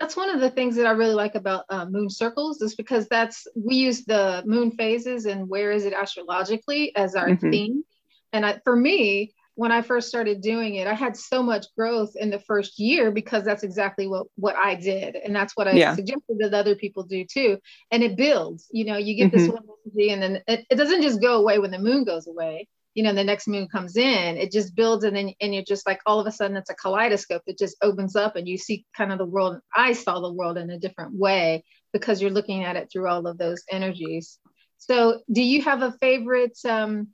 that's 0.00 0.16
one 0.16 0.30
of 0.30 0.40
the 0.40 0.50
things 0.50 0.76
that 0.76 0.86
I 0.86 0.92
really 0.92 1.14
like 1.14 1.34
about 1.34 1.64
uh, 1.68 1.84
moon 1.84 2.08
circles 2.08 2.62
is 2.62 2.74
because 2.74 3.08
that's 3.08 3.46
we 3.54 3.76
use 3.76 4.04
the 4.04 4.42
moon 4.46 4.70
phases 4.70 5.26
and 5.26 5.48
where 5.48 5.72
is 5.72 5.84
it 5.84 5.92
astrologically 5.92 6.94
as 6.96 7.14
our 7.14 7.30
mm-hmm. 7.30 7.50
theme. 7.50 7.84
And 8.32 8.46
I, 8.46 8.60
for 8.64 8.76
me, 8.76 9.34
when 9.58 9.72
I 9.72 9.82
first 9.82 10.06
started 10.06 10.40
doing 10.40 10.76
it, 10.76 10.86
I 10.86 10.94
had 10.94 11.16
so 11.16 11.42
much 11.42 11.66
growth 11.76 12.12
in 12.14 12.30
the 12.30 12.38
first 12.38 12.78
year 12.78 13.10
because 13.10 13.44
that's 13.44 13.64
exactly 13.64 14.06
what 14.06 14.28
what 14.36 14.54
I 14.54 14.76
did, 14.76 15.16
and 15.16 15.34
that's 15.34 15.56
what 15.56 15.66
I 15.66 15.72
yeah. 15.72 15.96
suggested 15.96 16.38
that 16.38 16.54
other 16.54 16.76
people 16.76 17.02
do 17.02 17.24
too. 17.24 17.58
And 17.90 18.04
it 18.04 18.16
builds. 18.16 18.68
You 18.70 18.84
know, 18.84 18.96
you 18.96 19.16
get 19.16 19.32
mm-hmm. 19.32 19.36
this 19.36 19.48
one 19.48 19.64
energy, 19.84 20.10
and 20.12 20.22
then 20.22 20.42
it, 20.46 20.64
it 20.70 20.76
doesn't 20.76 21.02
just 21.02 21.20
go 21.20 21.40
away 21.40 21.58
when 21.58 21.72
the 21.72 21.80
moon 21.80 22.04
goes 22.04 22.28
away 22.28 22.68
you 22.94 23.02
know 23.02 23.12
the 23.12 23.24
next 23.24 23.46
moon 23.48 23.68
comes 23.68 23.96
in 23.96 24.36
it 24.36 24.50
just 24.50 24.74
builds 24.74 25.04
and 25.04 25.14
then 25.14 25.32
and 25.40 25.54
you're 25.54 25.62
just 25.62 25.86
like 25.86 26.00
all 26.06 26.18
of 26.18 26.26
a 26.26 26.32
sudden 26.32 26.56
it's 26.56 26.70
a 26.70 26.74
kaleidoscope 26.74 27.42
it 27.46 27.58
just 27.58 27.76
opens 27.82 28.16
up 28.16 28.34
and 28.34 28.48
you 28.48 28.56
see 28.56 28.84
kind 28.96 29.12
of 29.12 29.18
the 29.18 29.26
world 29.26 29.58
i 29.76 29.92
saw 29.92 30.18
the 30.18 30.32
world 30.32 30.56
in 30.56 30.70
a 30.70 30.78
different 30.78 31.14
way 31.14 31.62
because 31.92 32.20
you're 32.20 32.30
looking 32.30 32.64
at 32.64 32.76
it 32.76 32.88
through 32.90 33.06
all 33.06 33.26
of 33.26 33.38
those 33.38 33.62
energies 33.70 34.38
so 34.78 35.20
do 35.30 35.42
you 35.42 35.62
have 35.62 35.82
a 35.82 35.92
favorite 36.00 36.58
um, 36.66 37.08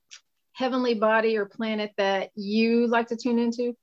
heavenly 0.55 0.95
body 0.95 1.37
or 1.37 1.47
planet 1.47 1.93
that 1.97 2.31
you 2.35 2.87
like 2.87 3.09
to 3.09 3.17
tune 3.17 3.39
into 3.39 3.77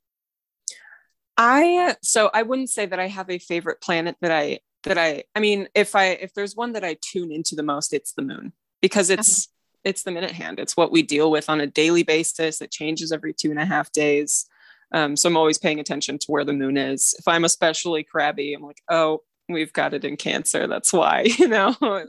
i 1.38 1.96
so 2.02 2.30
i 2.34 2.42
wouldn't 2.42 2.70
say 2.70 2.86
that 2.86 3.00
i 3.00 3.08
have 3.08 3.30
a 3.30 3.38
favorite 3.38 3.82
planet 3.82 4.16
that 4.22 4.32
i 4.32 4.60
that 4.84 4.98
i 4.98 5.24
i 5.36 5.40
mean 5.40 5.68
if 5.76 5.96
i 5.96 6.08
if 6.08 6.34
there's 6.34 6.56
one 6.56 6.74
that 6.74 6.84
i 6.84 6.96
tune 7.02 7.32
into 7.32 7.56
the 7.56 7.64
most 7.64 7.94
it's 7.94 8.14
the 8.14 8.22
moon 8.22 8.54
because 8.82 9.10
it's 9.10 9.48
uh-huh 9.48 9.58
it's 9.84 10.04
the 10.04 10.12
minute 10.12 10.32
hand. 10.32 10.60
It's 10.60 10.78
what 10.78 10.92
we 10.92 11.02
deal 11.02 11.32
with 11.32 11.50
on 11.50 11.62
a 11.62 11.68
daily 11.68 12.04
basis. 12.04 12.62
It 12.62 12.72
changes 12.72 13.12
every 13.12 13.34
two 13.34 13.50
and 13.50 13.60
a 13.60 13.66
half 13.66 13.92
days. 13.92 14.46
Um, 14.94 15.16
so 15.16 15.30
I'm 15.30 15.38
always 15.38 15.58
paying 15.58 15.80
attention 15.80 16.18
to 16.20 16.28
where 16.28 16.44
the 16.44 16.54
moon 16.54 16.78
is. 16.78 17.16
If 17.18 17.28
I'm 17.28 17.46
especially 17.46 18.04
crabby, 18.04 18.54
I'm 18.54 18.62
like, 18.62 18.82
oh, 18.90 19.22
we've 19.48 19.74
got 19.74 19.94
it 19.94 20.06
in 20.06 20.18
Cancer. 20.18 20.68
That's 20.68 20.92
why, 20.92 21.22
you 21.40 21.48
know. 21.48 21.76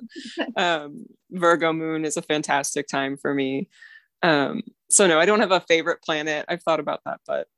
um, 0.56 1.06
Virgo 1.30 1.72
moon 1.72 2.04
is 2.04 2.16
a 2.16 2.22
fantastic 2.22 2.88
time 2.88 3.16
for 3.16 3.32
me. 3.32 3.68
Um, 4.22 4.62
so 4.90 5.06
no, 5.06 5.18
I 5.18 5.26
don't 5.26 5.40
have 5.40 5.52
a 5.52 5.60
favorite 5.60 6.02
planet. 6.02 6.44
I've 6.48 6.62
thought 6.62 6.80
about 6.80 7.00
that, 7.04 7.20
but 7.26 7.48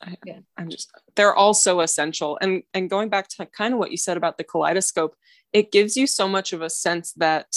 I, 0.00 0.16
yeah. 0.24 0.38
I'm 0.56 0.70
just 0.70 0.90
they're 1.16 1.34
all 1.34 1.54
so 1.54 1.80
essential. 1.80 2.38
And 2.40 2.62
and 2.74 2.90
going 2.90 3.08
back 3.08 3.28
to 3.28 3.46
kind 3.46 3.74
of 3.74 3.78
what 3.78 3.90
you 3.90 3.96
said 3.96 4.16
about 4.16 4.38
the 4.38 4.44
kaleidoscope, 4.44 5.14
it 5.52 5.72
gives 5.72 5.96
you 5.96 6.06
so 6.06 6.28
much 6.28 6.52
of 6.52 6.62
a 6.62 6.70
sense 6.70 7.12
that 7.14 7.54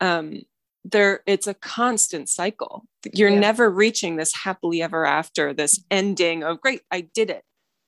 um 0.00 0.42
there 0.84 1.22
it's 1.26 1.46
a 1.46 1.54
constant 1.54 2.28
cycle. 2.28 2.84
You're 3.12 3.30
yeah. 3.30 3.40
never 3.40 3.70
reaching 3.70 4.16
this 4.16 4.34
happily 4.34 4.82
ever 4.82 5.06
after, 5.06 5.52
this 5.52 5.82
ending 5.90 6.42
of 6.42 6.60
great, 6.60 6.82
I 6.90 7.02
did 7.02 7.30
it. 7.30 7.44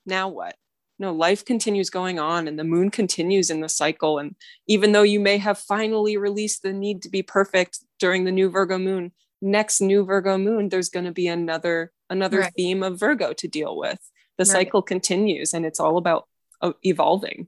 Now 0.07 0.29
what? 0.29 0.57
No, 0.99 1.13
life 1.13 1.45
continues 1.45 1.91
going 1.91 2.21
on 2.21 2.47
and 2.47 2.57
the 2.59 2.65
moon 2.65 2.91
continues 2.91 3.51
in 3.51 3.61
the 3.61 3.69
cycle. 3.69 4.19
And 4.19 4.37
even 4.69 4.93
though 4.93 5.03
you 5.03 5.19
may 5.19 5.39
have 5.39 5.59
finally 5.59 6.17
released 6.17 6.63
the 6.63 6.73
need 6.73 7.03
to 7.03 7.09
be 7.09 7.23
perfect 7.23 7.81
during 7.99 8.25
the 8.25 8.33
new 8.33 8.49
Virgo 8.49 8.79
moon, 8.79 9.13
next 9.45 9.81
new 9.81 10.05
Virgo 10.05 10.39
moon, 10.39 10.69
there's 10.69 10.89
going 10.89 11.05
to 11.05 11.13
be 11.13 11.29
another 11.29 11.93
another 12.11 12.41
right. 12.41 12.53
theme 12.57 12.83
of 12.83 12.99
Virgo 12.99 13.33
to 13.35 13.49
deal 13.49 13.77
with. 13.77 13.99
The 14.39 14.43
right. 14.43 14.49
cycle 14.49 14.83
continues 14.83 15.55
and 15.55 15.65
it's 15.65 15.79
all 15.79 15.97
about 15.97 16.27
uh, 16.61 16.73
evolving. 16.83 17.47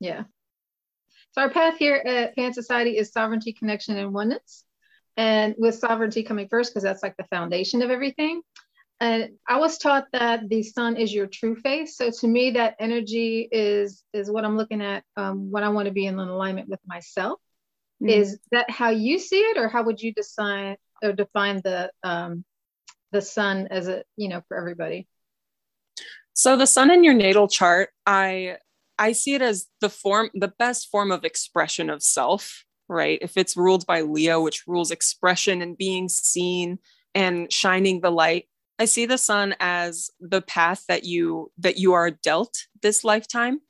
Yeah. 0.00 0.24
So 1.32 1.42
our 1.42 1.50
path 1.50 1.78
here 1.78 1.96
at 1.96 2.34
Pan 2.34 2.52
Society 2.52 2.96
is 2.96 3.12
sovereignty, 3.12 3.52
connection, 3.52 3.96
and 3.96 4.12
oneness. 4.12 4.64
And 5.16 5.54
with 5.58 5.76
sovereignty 5.76 6.22
coming 6.22 6.48
first, 6.48 6.72
because 6.72 6.82
that's 6.82 7.02
like 7.02 7.16
the 7.16 7.24
foundation 7.24 7.82
of 7.82 7.90
everything. 7.90 8.42
And 9.00 9.30
I 9.46 9.58
was 9.58 9.78
taught 9.78 10.06
that 10.12 10.48
the 10.48 10.62
sun 10.62 10.96
is 10.96 11.12
your 11.12 11.26
true 11.26 11.56
face. 11.56 11.96
So 11.96 12.10
to 12.10 12.26
me, 12.26 12.52
that 12.52 12.76
energy 12.78 13.48
is 13.50 14.02
is 14.12 14.30
what 14.30 14.44
I'm 14.44 14.56
looking 14.56 14.80
at 14.80 15.04
um, 15.16 15.50
when 15.50 15.64
I 15.64 15.68
want 15.68 15.86
to 15.86 15.92
be 15.92 16.06
in 16.06 16.18
alignment 16.18 16.68
with 16.68 16.80
myself. 16.86 17.40
Mm-hmm. 18.02 18.08
Is 18.08 18.38
that 18.50 18.70
how 18.70 18.90
you 18.90 19.18
see 19.18 19.40
it, 19.40 19.58
or 19.58 19.68
how 19.68 19.82
would 19.84 20.00
you 20.00 20.12
define 20.12 20.76
or 21.04 21.12
define 21.12 21.60
the 21.62 21.90
um, 22.02 22.44
the 23.12 23.22
sun 23.22 23.68
as 23.70 23.88
a 23.88 24.02
you 24.16 24.28
know 24.28 24.42
for 24.48 24.56
everybody. 24.56 25.08
So 26.34 26.56
the 26.56 26.66
sun 26.66 26.90
in 26.90 27.04
your 27.04 27.14
natal 27.14 27.48
chart 27.48 27.90
i 28.06 28.56
i 28.98 29.12
see 29.12 29.34
it 29.34 29.42
as 29.42 29.66
the 29.80 29.88
form 29.88 30.30
the 30.34 30.52
best 30.58 30.90
form 30.90 31.10
of 31.12 31.24
expression 31.24 31.88
of 31.88 32.02
self 32.02 32.64
right? 32.86 33.18
If 33.22 33.38
it's 33.38 33.56
ruled 33.56 33.86
by 33.86 34.02
leo 34.02 34.42
which 34.42 34.66
rules 34.66 34.90
expression 34.90 35.62
and 35.62 35.78
being 35.78 36.08
seen 36.10 36.78
and 37.14 37.50
shining 37.50 38.00
the 38.00 38.10
light 38.10 38.46
i 38.78 38.84
see 38.84 39.06
the 39.06 39.16
sun 39.16 39.54
as 39.60 40.10
the 40.20 40.42
path 40.42 40.84
that 40.88 41.04
you 41.04 41.50
that 41.58 41.78
you 41.78 41.92
are 41.94 42.10
dealt 42.10 42.66
this 42.82 43.04
lifetime. 43.04 43.60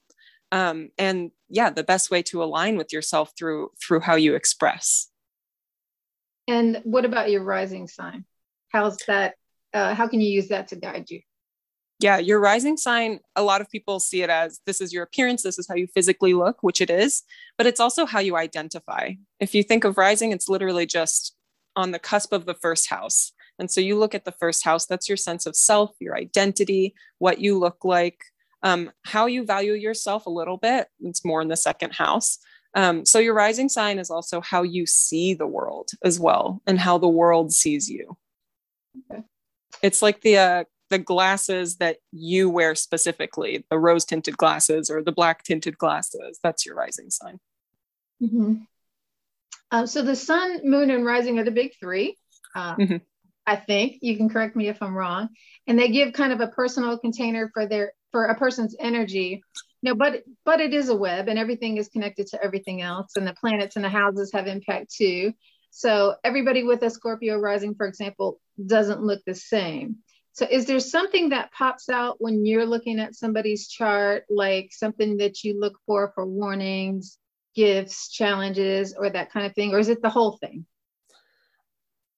Um, 0.50 0.90
and 0.98 1.30
yeah 1.48 1.70
the 1.70 1.84
best 1.84 2.10
way 2.10 2.22
to 2.22 2.42
align 2.42 2.76
with 2.76 2.92
yourself 2.92 3.32
through 3.38 3.70
through 3.80 4.00
how 4.00 4.14
you 4.14 4.34
express 4.34 5.10
and 6.46 6.80
what 6.84 7.04
about 7.04 7.30
your 7.30 7.42
rising 7.42 7.88
sign? 7.88 8.24
How's 8.68 8.98
that 9.06 9.34
uh, 9.72 9.94
how 9.94 10.06
can 10.06 10.20
you 10.20 10.30
use 10.30 10.48
that 10.48 10.68
to 10.68 10.76
guide 10.76 11.10
you? 11.10 11.20
Yeah 12.00 12.18
your 12.18 12.40
rising 12.40 12.76
sign 12.76 13.20
a 13.36 13.42
lot 13.42 13.60
of 13.60 13.70
people 13.70 14.00
see 14.00 14.22
it 14.22 14.30
as 14.30 14.60
this 14.66 14.80
is 14.80 14.92
your 14.92 15.04
appearance 15.04 15.42
this 15.42 15.58
is 15.58 15.68
how 15.68 15.74
you 15.74 15.86
physically 15.94 16.34
look 16.34 16.58
which 16.60 16.80
it 16.80 16.90
is 16.90 17.22
but 17.56 17.66
it's 17.66 17.80
also 17.80 18.04
how 18.04 18.20
you 18.20 18.36
identify. 18.36 19.12
If 19.40 19.54
you 19.54 19.62
think 19.62 19.84
of 19.84 19.96
rising 19.96 20.32
it's 20.32 20.48
literally 20.48 20.86
just 20.86 21.36
on 21.76 21.92
the 21.92 21.98
cusp 21.98 22.32
of 22.32 22.46
the 22.46 22.54
first 22.54 22.88
house. 22.90 23.32
And 23.58 23.70
so 23.70 23.80
you 23.80 23.98
look 23.98 24.14
at 24.14 24.24
the 24.24 24.32
first 24.32 24.64
house 24.64 24.86
that's 24.86 25.08
your 25.08 25.16
sense 25.16 25.46
of 25.46 25.56
self 25.56 25.92
your 26.00 26.16
identity 26.16 26.94
what 27.18 27.40
you 27.40 27.58
look 27.58 27.84
like. 27.84 28.18
Um, 28.62 28.90
how 29.04 29.26
you 29.26 29.44
value 29.44 29.74
yourself 29.74 30.26
a 30.26 30.30
little 30.30 30.56
bit 30.56 30.88
it's 31.00 31.24
more 31.24 31.42
in 31.42 31.48
the 31.48 31.56
second 31.56 31.92
house 31.92 32.38
um, 32.74 33.04
so 33.04 33.18
your 33.18 33.34
rising 33.34 33.68
sign 33.68 33.98
is 33.98 34.10
also 34.10 34.40
how 34.40 34.62
you 34.62 34.86
see 34.86 35.34
the 35.34 35.46
world 35.46 35.90
as 36.02 36.18
well 36.18 36.60
and 36.66 36.78
how 36.78 36.98
the 36.98 37.08
world 37.08 37.52
sees 37.52 37.88
you. 37.88 38.16
Okay. 39.10 39.22
It's 39.82 40.02
like 40.02 40.20
the 40.22 40.38
uh, 40.38 40.64
the 40.90 40.98
glasses 40.98 41.76
that 41.76 41.98
you 42.12 42.50
wear 42.50 42.74
specifically, 42.74 43.64
the 43.70 43.78
rose 43.78 44.04
tinted 44.04 44.36
glasses 44.36 44.90
or 44.90 45.02
the 45.02 45.12
black 45.12 45.42
tinted 45.44 45.78
glasses. 45.78 46.38
That's 46.42 46.66
your 46.66 46.74
rising 46.74 47.10
sign. 47.10 47.40
Mm-hmm. 48.22 48.54
Uh, 49.70 49.86
so 49.86 50.02
the 50.02 50.16
sun, 50.16 50.60
moon, 50.64 50.90
and 50.90 51.04
rising 51.04 51.38
are 51.38 51.44
the 51.44 51.50
big 51.50 51.72
three. 51.80 52.16
Uh, 52.54 52.76
mm-hmm. 52.76 52.96
I 53.46 53.56
think 53.56 53.98
you 54.02 54.16
can 54.16 54.28
correct 54.28 54.56
me 54.56 54.68
if 54.68 54.82
I'm 54.82 54.94
wrong, 54.94 55.28
and 55.66 55.78
they 55.78 55.88
give 55.88 56.12
kind 56.12 56.32
of 56.32 56.40
a 56.40 56.48
personal 56.48 56.98
container 56.98 57.50
for 57.52 57.66
their 57.66 57.92
for 58.14 58.26
a 58.26 58.34
person's 58.36 58.76
energy. 58.78 59.42
No 59.82 59.96
but 59.96 60.22
but 60.44 60.60
it 60.60 60.72
is 60.72 60.88
a 60.88 60.94
web 60.94 61.26
and 61.28 61.36
everything 61.36 61.78
is 61.78 61.88
connected 61.88 62.28
to 62.28 62.40
everything 62.40 62.80
else 62.80 63.16
and 63.16 63.26
the 63.26 63.34
planets 63.34 63.74
and 63.74 63.84
the 63.84 63.88
houses 63.88 64.30
have 64.32 64.46
impact 64.46 64.94
too. 64.94 65.32
So 65.72 66.14
everybody 66.22 66.62
with 66.62 66.80
a 66.84 66.90
scorpio 66.90 67.38
rising 67.38 67.74
for 67.74 67.88
example 67.88 68.40
doesn't 68.64 69.02
look 69.02 69.20
the 69.26 69.34
same. 69.34 69.96
So 70.30 70.46
is 70.48 70.66
there 70.66 70.78
something 70.78 71.30
that 71.30 71.50
pops 71.50 71.88
out 71.88 72.18
when 72.20 72.46
you're 72.46 72.66
looking 72.66 73.00
at 73.00 73.16
somebody's 73.16 73.66
chart 73.66 74.22
like 74.30 74.68
something 74.70 75.16
that 75.16 75.42
you 75.42 75.58
look 75.58 75.76
for 75.84 76.12
for 76.14 76.24
warnings 76.24 77.18
gifts 77.56 78.12
challenges 78.12 78.94
or 78.96 79.10
that 79.10 79.32
kind 79.32 79.44
of 79.44 79.56
thing 79.56 79.74
or 79.74 79.80
is 79.80 79.88
it 79.88 80.02
the 80.02 80.08
whole 80.08 80.36
thing? 80.36 80.66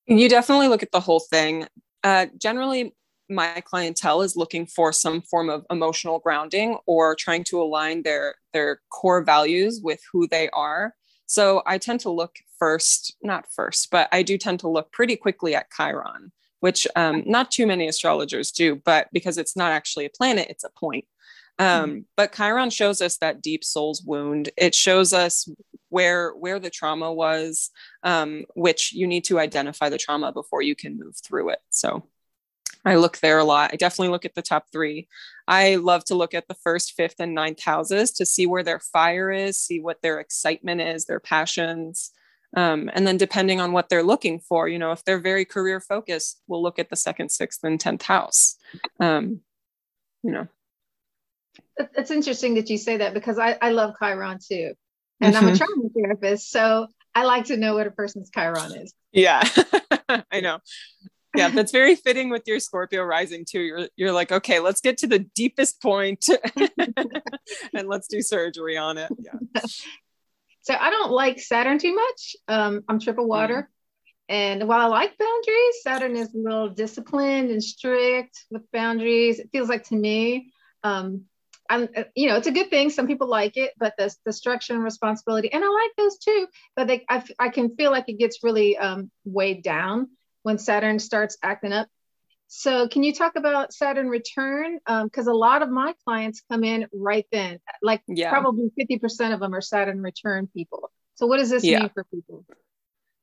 You 0.06 0.28
definitely 0.28 0.68
look 0.68 0.82
at 0.82 0.92
the 0.92 1.00
whole 1.00 1.20
thing. 1.20 1.66
Uh, 2.04 2.26
generally 2.36 2.92
my 3.28 3.60
clientele 3.64 4.22
is 4.22 4.36
looking 4.36 4.66
for 4.66 4.92
some 4.92 5.20
form 5.20 5.48
of 5.48 5.64
emotional 5.70 6.18
grounding 6.18 6.78
or 6.86 7.14
trying 7.14 7.44
to 7.44 7.60
align 7.60 8.02
their 8.02 8.36
their 8.52 8.80
core 8.90 9.22
values 9.22 9.80
with 9.82 10.00
who 10.12 10.26
they 10.28 10.48
are. 10.50 10.94
So 11.26 11.62
i 11.66 11.78
tend 11.78 12.00
to 12.00 12.10
look 12.10 12.36
first 12.58 13.16
not 13.22 13.46
first 13.52 13.90
but 13.90 14.08
i 14.12 14.22
do 14.22 14.38
tend 14.38 14.60
to 14.60 14.68
look 14.68 14.92
pretty 14.92 15.16
quickly 15.16 15.54
at 15.54 15.70
chiron 15.76 16.32
which 16.60 16.86
um, 16.96 17.22
not 17.26 17.50
too 17.50 17.66
many 17.66 17.86
astrologers 17.88 18.50
do 18.50 18.76
but 18.84 19.08
because 19.12 19.36
it's 19.36 19.56
not 19.56 19.72
actually 19.72 20.04
a 20.06 20.10
planet 20.10 20.46
it's 20.48 20.64
a 20.64 20.70
point. 20.70 21.04
Um, 21.58 21.66
mm-hmm. 21.66 21.98
but 22.16 22.32
chiron 22.32 22.70
shows 22.70 23.00
us 23.00 23.16
that 23.18 23.40
deep 23.40 23.64
soul's 23.64 24.02
wound. 24.02 24.50
It 24.56 24.74
shows 24.74 25.12
us 25.12 25.48
where 25.88 26.32
where 26.32 26.58
the 26.58 26.70
trauma 26.70 27.12
was 27.12 27.70
um, 28.02 28.44
which 28.54 28.92
you 28.92 29.06
need 29.06 29.24
to 29.24 29.38
identify 29.38 29.88
the 29.88 29.98
trauma 29.98 30.32
before 30.32 30.62
you 30.62 30.74
can 30.74 30.98
move 30.98 31.16
through 31.24 31.50
it. 31.50 31.60
So 31.70 32.04
I 32.86 32.94
look 32.94 33.18
there 33.18 33.38
a 33.38 33.44
lot. 33.44 33.70
I 33.72 33.76
definitely 33.76 34.10
look 34.10 34.24
at 34.24 34.36
the 34.36 34.42
top 34.42 34.66
three. 34.70 35.08
I 35.48 35.74
love 35.74 36.04
to 36.04 36.14
look 36.14 36.34
at 36.34 36.46
the 36.46 36.54
first, 36.54 36.92
fifth, 36.92 37.16
and 37.18 37.34
ninth 37.34 37.62
houses 37.62 38.12
to 38.12 38.24
see 38.24 38.46
where 38.46 38.62
their 38.62 38.78
fire 38.78 39.30
is, 39.32 39.60
see 39.60 39.80
what 39.80 40.00
their 40.02 40.20
excitement 40.20 40.80
is, 40.80 41.04
their 41.04 41.18
passions. 41.18 42.12
Um, 42.56 42.88
and 42.94 43.04
then 43.04 43.16
depending 43.16 43.60
on 43.60 43.72
what 43.72 43.88
they're 43.88 44.04
looking 44.04 44.38
for, 44.38 44.68
you 44.68 44.78
know, 44.78 44.92
if 44.92 45.04
they're 45.04 45.18
very 45.18 45.44
career 45.44 45.80
focused, 45.80 46.40
we'll 46.46 46.62
look 46.62 46.78
at 46.78 46.88
the 46.88 46.96
second, 46.96 47.30
sixth, 47.30 47.64
and 47.64 47.80
10th 47.80 48.02
house. 48.02 48.56
Um, 49.00 49.40
you 50.22 50.30
know. 50.30 50.46
It's 51.76 52.12
interesting 52.12 52.54
that 52.54 52.70
you 52.70 52.78
say 52.78 52.98
that 52.98 53.14
because 53.14 53.38
I, 53.38 53.58
I 53.60 53.70
love 53.70 53.94
Chiron 53.98 54.38
too. 54.38 54.74
And 55.20 55.34
mm-hmm. 55.34 55.44
I'm 55.44 55.50
a 55.50 55.56
mm-hmm. 55.56 55.64
trauma 55.64 55.88
therapist. 55.92 56.50
So 56.50 56.86
I 57.16 57.24
like 57.24 57.46
to 57.46 57.56
know 57.56 57.74
what 57.74 57.88
a 57.88 57.90
person's 57.90 58.30
Chiron 58.30 58.76
is. 58.76 58.94
Yeah, 59.12 59.42
I 60.30 60.40
know 60.40 60.60
yeah 61.36 61.48
that's 61.48 61.72
very 61.72 61.94
fitting 61.94 62.30
with 62.30 62.42
your 62.46 62.60
scorpio 62.60 63.02
rising 63.02 63.44
too 63.44 63.60
you're 63.60 63.88
you're 63.96 64.12
like 64.12 64.32
okay 64.32 64.60
let's 64.60 64.80
get 64.80 64.98
to 64.98 65.06
the 65.06 65.18
deepest 65.18 65.80
point 65.80 66.28
and 67.74 67.88
let's 67.88 68.08
do 68.08 68.22
surgery 68.22 68.76
on 68.76 68.98
it 68.98 69.10
yeah 69.18 69.62
so 70.62 70.74
i 70.74 70.90
don't 70.90 71.12
like 71.12 71.40
saturn 71.40 71.78
too 71.78 71.94
much 71.94 72.36
um, 72.48 72.82
i'm 72.88 72.98
triple 72.98 73.26
water 73.26 73.68
mm. 74.30 74.34
and 74.34 74.68
while 74.68 74.80
i 74.80 74.86
like 74.86 75.16
boundaries 75.18 75.82
saturn 75.82 76.16
is 76.16 76.34
a 76.34 76.38
little 76.38 76.68
disciplined 76.68 77.50
and 77.50 77.62
strict 77.62 78.44
with 78.50 78.62
boundaries 78.72 79.38
it 79.38 79.48
feels 79.52 79.68
like 79.68 79.84
to 79.84 79.96
me 79.96 80.52
um, 80.84 81.24
I'm, 81.68 81.88
you 82.14 82.28
know, 82.28 82.36
it's 82.36 82.46
a 82.46 82.52
good 82.52 82.70
thing. 82.70 82.90
Some 82.90 83.08
people 83.08 83.28
like 83.28 83.56
it, 83.56 83.72
but 83.76 83.94
the, 83.98 84.14
the 84.24 84.32
structure 84.32 84.74
and 84.74 84.84
responsibility, 84.84 85.52
and 85.52 85.64
I 85.64 85.68
like 85.68 85.90
those 85.96 86.18
too. 86.18 86.46
But 86.76 86.86
they, 86.86 87.04
I, 87.08 87.24
I 87.40 87.48
can 87.48 87.74
feel 87.74 87.90
like 87.90 88.08
it 88.08 88.18
gets 88.18 88.44
really 88.44 88.78
um, 88.78 89.10
weighed 89.24 89.64
down 89.64 90.10
when 90.46 90.58
Saturn 90.58 91.00
starts 91.00 91.36
acting 91.42 91.72
up. 91.72 91.88
So, 92.46 92.86
can 92.86 93.02
you 93.02 93.12
talk 93.12 93.34
about 93.34 93.74
Saturn 93.74 94.08
return? 94.08 94.78
Because 94.86 95.26
um, 95.26 95.34
a 95.34 95.36
lot 95.36 95.60
of 95.62 95.70
my 95.70 95.92
clients 96.04 96.40
come 96.48 96.62
in 96.62 96.86
right 96.94 97.26
then, 97.32 97.58
like 97.82 98.00
yeah. 98.06 98.30
probably 98.30 98.70
50% 98.80 99.34
of 99.34 99.40
them 99.40 99.52
are 99.52 99.60
Saturn 99.60 100.00
return 100.00 100.48
people. 100.54 100.92
So, 101.16 101.26
what 101.26 101.38
does 101.38 101.50
this 101.50 101.64
yeah. 101.64 101.80
mean 101.80 101.90
for 101.92 102.04
people? 102.04 102.44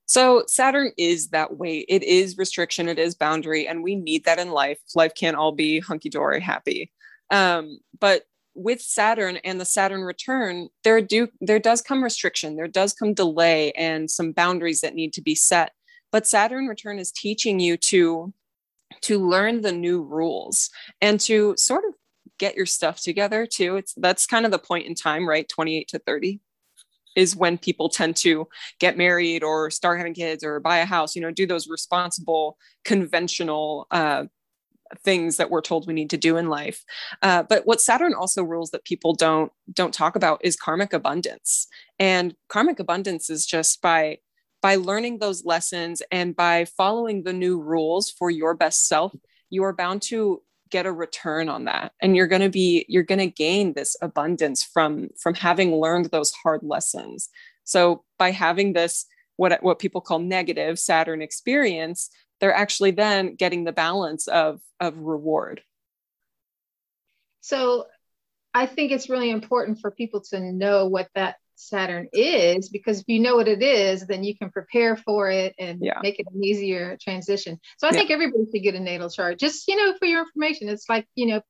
So, 0.06 0.44
Saturn 0.48 0.92
is 0.98 1.30
that 1.30 1.56
way. 1.56 1.86
It 1.88 2.04
is 2.04 2.38
restriction, 2.38 2.90
it 2.90 3.00
is 3.00 3.16
boundary, 3.16 3.70
and 3.70 3.82
we 3.84 3.96
need 3.96 4.26
that 4.26 4.38
in 4.38 4.52
life. 4.52 4.80
Life 4.94 5.16
can't 5.16 5.38
all 5.38 5.54
be 5.54 5.80
hunky 5.80 6.10
dory 6.10 6.42
happy. 6.42 6.92
Um, 7.32 7.80
but 7.98 8.24
with 8.54 8.82
Saturn 8.82 9.38
and 9.46 9.62
the 9.62 9.66
Saturn 9.66 10.02
return, 10.02 10.68
there 10.84 11.00
do 11.00 11.30
there 11.40 11.60
does 11.60 11.82
come 11.82 12.04
restriction, 12.04 12.58
there 12.58 12.68
does 12.68 12.92
come 12.92 13.14
delay, 13.14 13.72
and 13.72 14.12
some 14.12 14.34
boundaries 14.34 14.82
that 14.82 14.94
need 14.94 15.14
to 15.14 15.22
be 15.22 15.36
set 15.36 15.72
but 16.14 16.28
saturn 16.28 16.68
return 16.68 17.00
is 17.00 17.12
teaching 17.12 17.60
you 17.60 17.76
to 17.76 18.34
to 19.02 19.20
learn 19.20 19.62
the 19.62 19.72
new 19.72 20.04
rules 20.04 20.70
and 21.02 21.20
to 21.20 21.56
sort 21.58 21.84
of 21.84 21.96
get 22.38 22.56
your 22.56 22.68
stuff 22.68 23.02
together 23.02 23.46
too. 23.46 23.76
It's 23.76 23.94
that's 23.98 24.28
kind 24.28 24.46
of 24.46 24.52
the 24.52 24.60
point 24.60 24.86
in 24.88 24.96
time 24.96 25.28
right? 25.28 25.50
28 25.50 25.88
to 25.90 26.00
30 26.00 26.40
is 27.16 27.36
when 27.36 27.58
people 27.58 27.90
tend 27.90 28.16
to 28.18 28.48
get 28.80 28.98
married 28.98 29.44
or 29.44 29.70
start 29.70 29.98
having 29.98 30.14
kids 30.14 30.44
or 30.44 30.60
buy 30.60 30.78
a 30.78 30.86
house 30.86 31.16
you 31.16 31.22
know 31.22 31.32
do 31.32 31.46
those 31.46 31.68
responsible 31.68 32.58
conventional 32.86 33.88
uh, 33.92 34.24
things 35.04 35.38
that 35.38 35.50
we're 35.50 35.62
told 35.62 35.88
we 35.88 35.94
need 35.94 36.12
to 36.12 36.18
do 36.18 36.38
in 36.38 36.50
life. 36.50 36.84
Uh, 37.24 37.42
but 37.42 37.66
what 37.66 37.82
saturn 37.82 38.14
also 38.14 38.44
rules 38.44 38.70
that 38.72 38.86
people 38.86 39.14
don't 39.14 39.52
don't 39.74 39.94
talk 39.94 40.16
about 40.16 40.40
is 40.44 40.56
karmic 40.56 40.94
abundance. 40.94 41.68
And 41.98 42.36
karmic 42.50 42.80
abundance 42.80 43.30
is 43.30 43.46
just 43.46 43.82
by 43.82 44.20
by 44.64 44.78
learning 44.78 45.20
those 45.20 45.46
lessons 45.46 46.02
and 46.12 46.36
by 46.36 46.66
following 46.66 47.22
the 47.22 47.34
new 47.34 47.62
rules 47.62 48.10
for 48.10 48.32
your 48.32 48.56
best 48.56 48.88
self 48.88 49.14
you 49.52 49.64
are 49.64 49.74
bound 49.74 50.02
to 50.02 50.42
get 50.74 50.88
a 50.88 50.92
return 50.92 51.48
on 51.50 51.66
that. 51.66 51.92
And 52.02 52.16
you're 52.16 52.28
going 52.28 52.42
to 52.42 52.50
be 52.50 52.84
you're 52.90 53.04
going 53.04 53.20
to 53.20 53.28
gain 53.28 53.74
this 53.74 53.96
abundance 54.02 54.64
from 54.64 55.10
from 55.22 55.36
having 55.36 55.76
learned 55.76 56.08
those 56.08 56.32
hard 56.32 56.62
lessons. 56.64 57.30
So 57.64 58.04
by 58.18 58.32
having 58.32 58.74
this 58.74 59.06
what 59.38 59.62
what 59.62 59.78
people 59.78 60.02
call 60.02 60.20
negative 60.20 60.78
saturn 60.80 61.22
experience 61.22 62.10
they're 62.40 62.54
actually 62.54 62.92
then 62.92 63.36
getting 63.36 63.64
the 63.64 63.72
balance 63.72 64.28
of 64.28 64.60
of 64.80 64.98
reward. 64.98 65.62
So 67.42 67.86
i 68.56 68.66
think 68.66 68.92
it's 68.92 69.10
really 69.10 69.30
important 69.30 69.80
for 69.80 69.92
people 69.92 70.22
to 70.22 70.40
know 70.40 70.88
what 70.88 71.10
that 71.16 71.38
saturn 71.56 72.08
is 72.14 72.70
because 72.70 73.00
if 73.00 73.08
you 73.08 73.20
know 73.20 73.36
what 73.36 73.48
it 73.48 73.62
is 73.62 74.06
then 74.08 74.24
you 74.24 74.36
can 74.38 74.50
prepare 74.50 74.96
for 74.96 75.30
it 75.30 75.54
and 75.60 75.80
yeah. 75.82 76.00
make 76.02 76.20
it 76.20 76.28
an 76.34 76.44
easier 76.44 76.98
transition 77.02 77.60
so 77.78 77.88
i 77.88 77.92
yeah. 77.92 77.98
think 77.98 78.12
everybody 78.12 78.44
should 78.52 78.64
get 78.64 78.76
a 78.76 78.80
natal 78.80 79.10
chart 79.10 79.40
just 79.40 79.68
you 79.68 79.76
know 79.76 79.94
for 79.98 80.06
your 80.06 80.22
information 80.22 80.70
it's 80.70 80.90
like 80.90 81.08
you 81.16 81.28
know 81.28 81.42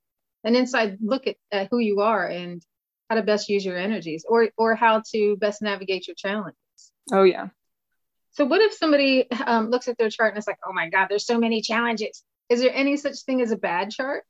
an 0.43 0.55
inside 0.55 0.98
look 1.01 1.27
at, 1.27 1.36
at 1.51 1.67
who 1.72 1.79
you 1.79 2.01
are 2.01 2.27
and 2.27 2.62
how 3.10 3.15
to 3.15 3.24
best 3.24 3.50
use 3.50 3.65
your 3.65 3.77
energies 3.77 4.25
or 4.27 4.50
or 4.57 4.75
how 4.75 5.01
to 5.12 5.38
best 5.38 5.62
navigate 5.62 6.07
your 6.07 6.15
challenges 6.15 6.57
oh 7.12 7.24
yeah 7.24 7.48
so 8.33 8.45
what 8.45 8.62
if 8.62 8.74
somebody 8.74 9.29
um, 9.31 9.69
looks 9.69 9.88
at 9.88 9.98
their 9.98 10.10
chart 10.10 10.31
and 10.31 10.38
it's 10.38 10.48
like, 10.48 10.60
oh 10.67 10.74
my 10.74 10.89
God, 10.89 11.07
there's 11.10 11.25
so 11.25 11.38
many 11.38 11.62
challenges. 11.62 12.24
Is 12.50 12.62
there 12.62 12.74
any 12.74 12.98
such 12.98 13.19
thing 13.22 13.41
as 13.41 13.51
a 13.51 13.55
bad 13.55 13.91
chart? 13.91 14.24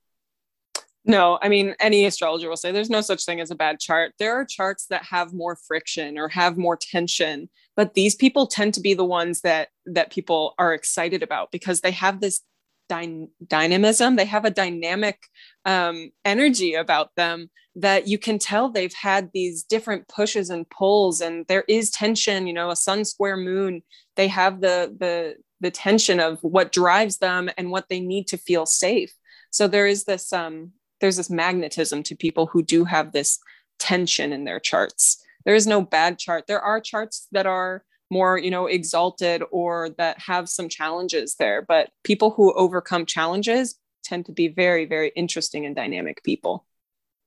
No, 1.06 1.38
I 1.42 1.50
mean, 1.50 1.76
any 1.80 2.06
astrologer 2.06 2.48
will 2.48 2.56
say 2.56 2.72
there's 2.72 2.90
no 2.90 3.02
such 3.02 3.26
thing 3.26 3.42
as 3.42 3.52
a 3.52 3.56
bad 3.56 3.80
chart. 3.80 4.14
There 4.20 4.36
are 4.36 4.46
charts 4.46 4.86
that 4.90 5.04
have 5.04 5.34
more 5.34 5.58
friction 5.68 6.18
or 6.18 6.30
have 6.30 6.58
more 6.58 6.78
tension, 6.78 7.50
but 7.76 7.94
these 7.94 8.16
people 8.16 8.48
tend 8.48 8.74
to 8.76 8.82
be 8.82 8.94
the 8.94 9.04
ones 9.04 9.42
that 9.42 9.68
that 9.86 10.12
people 10.12 10.56
are 10.58 10.74
excited 10.74 11.22
about 11.22 11.52
because 11.52 11.82
they 11.82 11.92
have 11.92 12.22
this 12.22 12.40
dy- 12.88 13.28
dynamism. 13.46 14.16
They 14.16 14.26
have 14.26 14.46
a 14.46 14.50
dynamic 14.50 15.20
um, 15.66 16.12
energy 16.24 16.74
about 16.74 17.10
them 17.18 17.50
that 17.76 18.08
you 18.08 18.18
can 18.18 18.40
tell 18.40 18.70
they've 18.70 18.94
had 18.94 19.30
these 19.34 19.64
different 19.64 20.08
pushes 20.08 20.50
and 20.50 20.70
pulls 20.70 21.22
and 21.22 21.46
there 21.48 21.64
is 21.68 21.90
tension 21.90 22.46
you 22.46 22.54
know 22.54 22.70
a 22.70 22.76
sun 22.76 23.04
square 23.04 23.36
moon 23.36 23.82
they 24.16 24.28
have 24.28 24.62
the 24.62 24.96
the 25.00 25.36
the 25.60 25.72
tension 25.72 26.20
of 26.20 26.38
what 26.44 26.72
drives 26.72 27.18
them 27.18 27.50
and 27.58 27.72
what 27.72 27.90
they 27.90 28.00
need 28.00 28.28
to 28.28 28.38
feel 28.38 28.68
safe 28.68 29.12
so 29.50 29.68
there 29.68 29.88
is 29.88 30.04
this 30.04 30.32
um 30.32 30.72
there's 31.04 31.18
this 31.18 31.30
magnetism 31.30 32.02
to 32.04 32.16
people 32.16 32.48
who 32.48 32.64
do 32.64 32.86
have 32.86 33.12
this 33.12 33.40
tension 33.78 34.34
in 34.34 34.46
their 34.46 34.60
charts 34.60 35.24
there 35.46 35.56
is 35.56 35.68
no 35.68 35.82
bad 35.82 36.18
chart 36.18 36.46
there 36.48 36.62
are 36.62 36.80
charts 36.80 37.28
that 37.32 37.46
are 37.46 37.84
more 38.10 38.38
you 38.38 38.50
know 38.50 38.66
exalted 38.66 39.44
or 39.52 39.90
that 39.98 40.18
have 40.20 40.48
some 40.50 40.70
challenges 40.70 41.36
there 41.36 41.62
but 41.62 41.90
people 42.04 42.32
who 42.32 42.54
overcome 42.54 43.06
challenges 43.06 43.76
tend 44.04 44.26
to 44.26 44.32
be 44.32 44.48
very 44.48 44.86
very 44.86 45.12
interesting 45.16 45.66
and 45.66 45.76
dynamic 45.76 46.24
people 46.24 46.66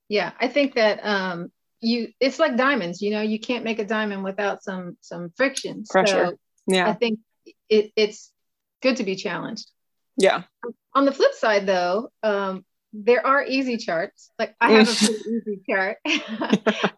yeah, 0.09 0.33
I 0.39 0.49
think 0.49 0.75
that 0.75 1.01
um, 1.03 1.51
you 1.81 2.13
it's 2.21 2.39
like 2.39 2.57
diamonds. 2.57 3.03
You 3.03 3.11
know, 3.11 3.23
you 3.23 3.41
can't 3.41 3.65
make 3.65 3.79
a 3.79 3.85
diamond 3.85 4.25
without 4.25 4.63
some 4.63 4.97
some 5.01 5.33
friction. 5.37 5.85
Pressure. 5.89 6.27
So 6.27 6.39
yeah, 6.67 6.89
I 6.89 6.95
think 6.95 7.21
it, 7.69 7.93
it's 7.97 8.33
good 8.83 8.97
to 8.97 9.05
be 9.05 9.17
challenged. 9.17 9.71
Yeah. 10.17 10.45
On 10.95 11.05
the 11.05 11.13
flip 11.13 11.35
side, 11.35 11.67
though, 11.67 12.11
um, 12.23 12.65
there 13.05 13.27
are 13.27 13.45
easy 13.45 13.77
charts. 13.77 14.31
Like 14.39 14.55
I 14.61 14.73
have 14.73 14.89
a 14.89 14.95
pretty 14.95 15.23
easy 15.29 15.61
chart. 15.69 15.99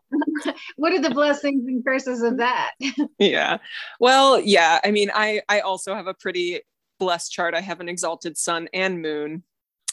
what 0.76 0.92
are 0.92 1.00
the 1.00 1.10
blessings 1.10 1.66
and 1.66 1.84
curses 1.84 2.22
of 2.22 2.38
that? 2.38 2.72
yeah. 3.18 3.58
Well, 4.00 4.40
yeah. 4.40 4.80
I 4.84 4.90
mean, 4.90 5.10
I 5.14 5.42
I 5.48 5.60
also 5.60 5.94
have 5.94 6.06
a 6.06 6.14
pretty 6.14 6.60
blessed 6.98 7.32
chart. 7.32 7.54
I 7.54 7.60
have 7.60 7.80
an 7.80 7.88
exalted 7.88 8.36
sun 8.38 8.68
and 8.72 9.02
moon, 9.02 9.42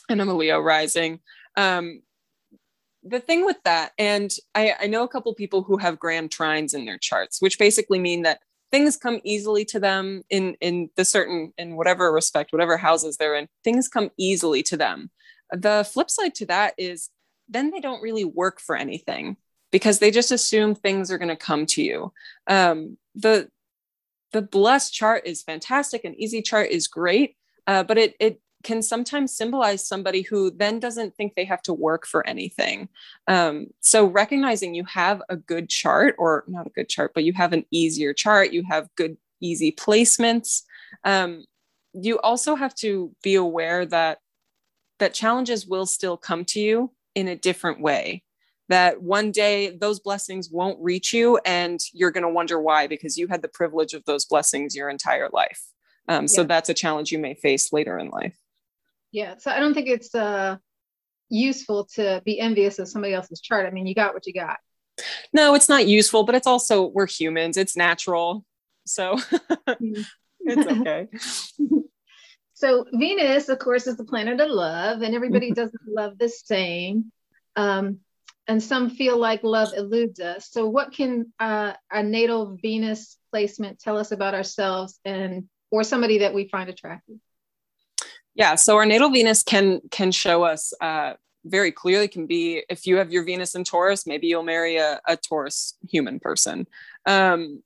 and 0.10 0.22
I'm 0.22 0.30
a 0.30 0.34
Leo 0.34 0.60
rising. 0.60 1.20
Um, 1.58 2.02
the 3.04 3.20
thing 3.20 3.46
with 3.46 3.58
that, 3.66 3.92
and 4.00 4.32
I, 4.56 4.74
I 4.82 4.88
know 4.88 5.04
a 5.04 5.08
couple 5.08 5.34
people 5.36 5.62
who 5.62 5.78
have 5.78 6.00
grand 6.00 6.32
trines 6.32 6.74
in 6.74 6.86
their 6.86 6.98
charts, 6.98 7.42
which 7.42 7.60
basically 7.60 8.00
mean 8.00 8.24
that 8.24 8.40
things 8.72 8.98
come 8.98 9.22
easily 9.24 9.64
to 9.66 9.80
them 9.80 10.24
in 10.30 10.56
in 10.60 10.90
the 10.96 11.06
certain 11.06 11.54
in 11.58 11.76
whatever 11.76 12.12
respect, 12.12 12.52
whatever 12.52 12.78
houses 12.78 13.18
they're 13.18 13.36
in, 13.36 13.48
things 13.64 13.88
come 13.88 14.10
easily 14.18 14.64
to 14.64 14.78
them. 14.78 15.12
The 15.52 15.88
flip 15.92 16.10
side 16.10 16.36
to 16.36 16.46
that 16.48 16.74
is 16.78 17.10
then 17.48 17.72
they 17.72 17.80
don't 17.80 18.02
really 18.02 18.26
work 18.26 18.60
for 18.60 18.76
anything 18.76 19.38
because 19.72 20.00
they 20.00 20.12
just 20.12 20.32
assume 20.32 20.74
things 20.74 21.12
are 21.12 21.18
going 21.18 21.30
to 21.30 21.36
come 21.36 21.66
to 21.68 21.84
you. 21.84 22.14
Um, 22.48 22.98
the 23.14 23.50
the 24.32 24.42
blessed 24.42 24.94
chart 24.94 25.24
is 25.26 25.44
fantastic, 25.44 26.04
and 26.04 26.16
easy 26.16 26.42
chart 26.42 26.70
is 26.70 26.88
great, 26.88 27.36
uh, 27.68 27.84
but 27.84 27.98
it 27.98 28.16
it 28.20 28.42
can 28.64 28.82
sometimes 28.82 29.32
symbolize 29.32 29.88
somebody 29.88 30.24
who 30.24 30.50
then 30.50 30.80
doesn't 30.80 31.16
think 31.16 31.36
they 31.36 31.46
have 31.46 31.62
to 31.62 31.72
work 31.74 32.08
for 32.08 32.26
anything. 32.28 32.90
Um, 33.28 33.68
so 33.80 34.06
recognizing 34.06 34.74
you 34.74 34.84
have 34.86 35.22
a 35.30 35.38
good 35.38 35.70
chart, 35.70 36.16
or 36.18 36.44
not 36.48 36.68
a 36.68 36.72
good 36.72 36.90
chart, 36.90 37.12
but 37.14 37.24
you 37.24 37.34
have 37.34 37.54
an 37.54 37.66
easier 37.70 38.12
chart, 38.12 38.52
you 38.52 38.64
have 38.68 38.90
good, 38.96 39.18
easy 39.40 39.72
placements. 39.72 40.64
Um, 41.04 41.46
you 41.94 42.20
also 42.20 42.56
have 42.56 42.74
to 42.76 43.16
be 43.24 43.36
aware 43.36 43.86
that 43.86 44.18
that 45.00 45.14
challenges 45.14 45.66
will 45.66 45.86
still 45.86 46.18
come 46.18 46.46
to 46.46 46.60
you 46.60 46.92
in 47.16 47.28
a 47.28 47.36
different 47.36 47.82
way 47.82 48.24
that 48.68 49.02
one 49.02 49.32
day 49.32 49.70
those 49.70 50.00
blessings 50.00 50.50
won't 50.50 50.82
reach 50.82 51.14
you 51.14 51.40
and 51.46 51.80
you're 51.94 52.12
going 52.12 52.24
to 52.24 52.30
wonder 52.30 52.60
why 52.60 52.88
because 52.88 53.18
you 53.18 53.28
had 53.28 53.42
the 53.42 53.48
privilege 53.48 53.94
of 53.94 54.04
those 54.06 54.26
blessings 54.26 54.76
your 54.76 54.90
entire 54.90 55.30
life 55.32 55.62
um, 56.08 56.24
yeah. 56.24 56.28
so 56.28 56.44
that's 56.44 56.70
a 56.70 56.74
challenge 56.74 57.12
you 57.12 57.20
may 57.20 57.36
face 57.36 57.72
later 57.72 57.98
in 57.98 58.10
life 58.10 58.38
yeah. 59.16 59.36
So 59.38 59.50
I 59.50 59.62
don't 59.62 59.74
think 59.74 59.88
it's 59.88 60.14
uh, 60.14 60.58
useful 61.30 61.86
to 61.96 62.22
be 62.26 62.38
envious 62.38 62.80
of 62.80 62.90
somebody 62.90 63.14
else's 63.14 63.40
chart. 63.40 63.66
I 63.66 63.70
mean, 63.70 63.88
you 63.88 63.96
got 63.96 64.14
what 64.14 64.28
you 64.28 64.34
got. 64.34 64.58
No, 65.32 65.56
it's 65.56 65.70
not 65.70 65.88
useful, 65.88 66.26
but 66.26 66.36
it's 66.36 66.46
also, 66.46 66.88
we're 66.88 67.08
humans, 67.08 67.56
it's 67.56 67.78
natural. 67.78 68.44
So 68.86 69.16
mm-hmm. 69.70 70.02
it's 70.42 70.68
okay. 70.68 71.08
so 72.66 72.86
Venus, 72.92 73.48
of 73.50 73.60
course, 73.60 73.86
is 73.86 73.96
the 73.96 74.04
planet 74.04 74.40
of 74.40 74.50
love, 74.50 75.04
and 75.04 75.14
everybody 75.14 75.52
doesn't 75.52 75.88
love 75.88 76.18
the 76.18 76.30
same. 76.30 77.12
Um, 77.56 78.00
and 78.48 78.62
some 78.62 78.90
feel 78.90 79.18
like 79.18 79.44
love 79.44 79.74
eludes 79.76 80.20
us. 80.20 80.50
So, 80.50 80.68
what 80.68 80.92
can 80.92 81.32
uh, 81.40 81.74
a 81.92 82.02
natal 82.04 82.58
Venus 82.62 83.18
placement 83.32 83.80
tell 83.80 83.98
us 83.98 84.12
about 84.12 84.34
ourselves 84.34 85.00
and 85.06 85.48
or 85.72 85.84
somebody 85.84 86.20
that 86.20 86.34
we 86.34 86.48
find 86.48 86.70
attractive? 86.70 87.18
Yeah, 88.34 88.56
so 88.56 88.76
our 88.76 88.86
natal 88.86 89.12
Venus 89.12 89.44
can 89.44 89.82
can 89.92 90.12
show 90.12 90.44
us 90.44 90.74
uh, 90.82 91.14
very 91.46 91.72
clearly 91.72 92.08
can 92.08 92.26
be 92.26 92.64
if 92.70 92.88
you 92.88 92.98
have 92.98 93.12
your 93.12 93.24
Venus 93.24 93.56
in 93.56 93.64
Taurus, 93.64 94.08
maybe 94.08 94.28
you'll 94.28 94.44
marry 94.44 94.78
a, 94.78 95.00
a 95.08 95.16
Taurus 95.18 95.76
human 95.88 96.20
person. 96.20 96.68
Um, 97.06 97.62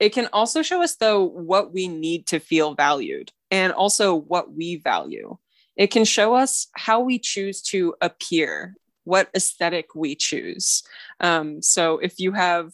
it 0.00 0.10
can 0.12 0.28
also 0.32 0.62
show 0.62 0.82
us 0.82 0.96
though 0.96 1.24
what 1.24 1.72
we 1.72 1.88
need 1.88 2.26
to 2.28 2.38
feel 2.38 2.74
valued 2.74 3.32
and 3.50 3.72
also 3.72 4.14
what 4.14 4.52
we 4.52 4.76
value. 4.76 5.36
It 5.76 5.88
can 5.88 6.04
show 6.04 6.34
us 6.34 6.68
how 6.74 7.00
we 7.00 7.18
choose 7.18 7.62
to 7.62 7.94
appear, 8.00 8.74
what 9.04 9.30
aesthetic 9.34 9.94
we 9.94 10.14
choose. 10.16 10.82
Um, 11.20 11.62
so 11.62 11.98
if 11.98 12.18
you 12.18 12.32
have 12.32 12.72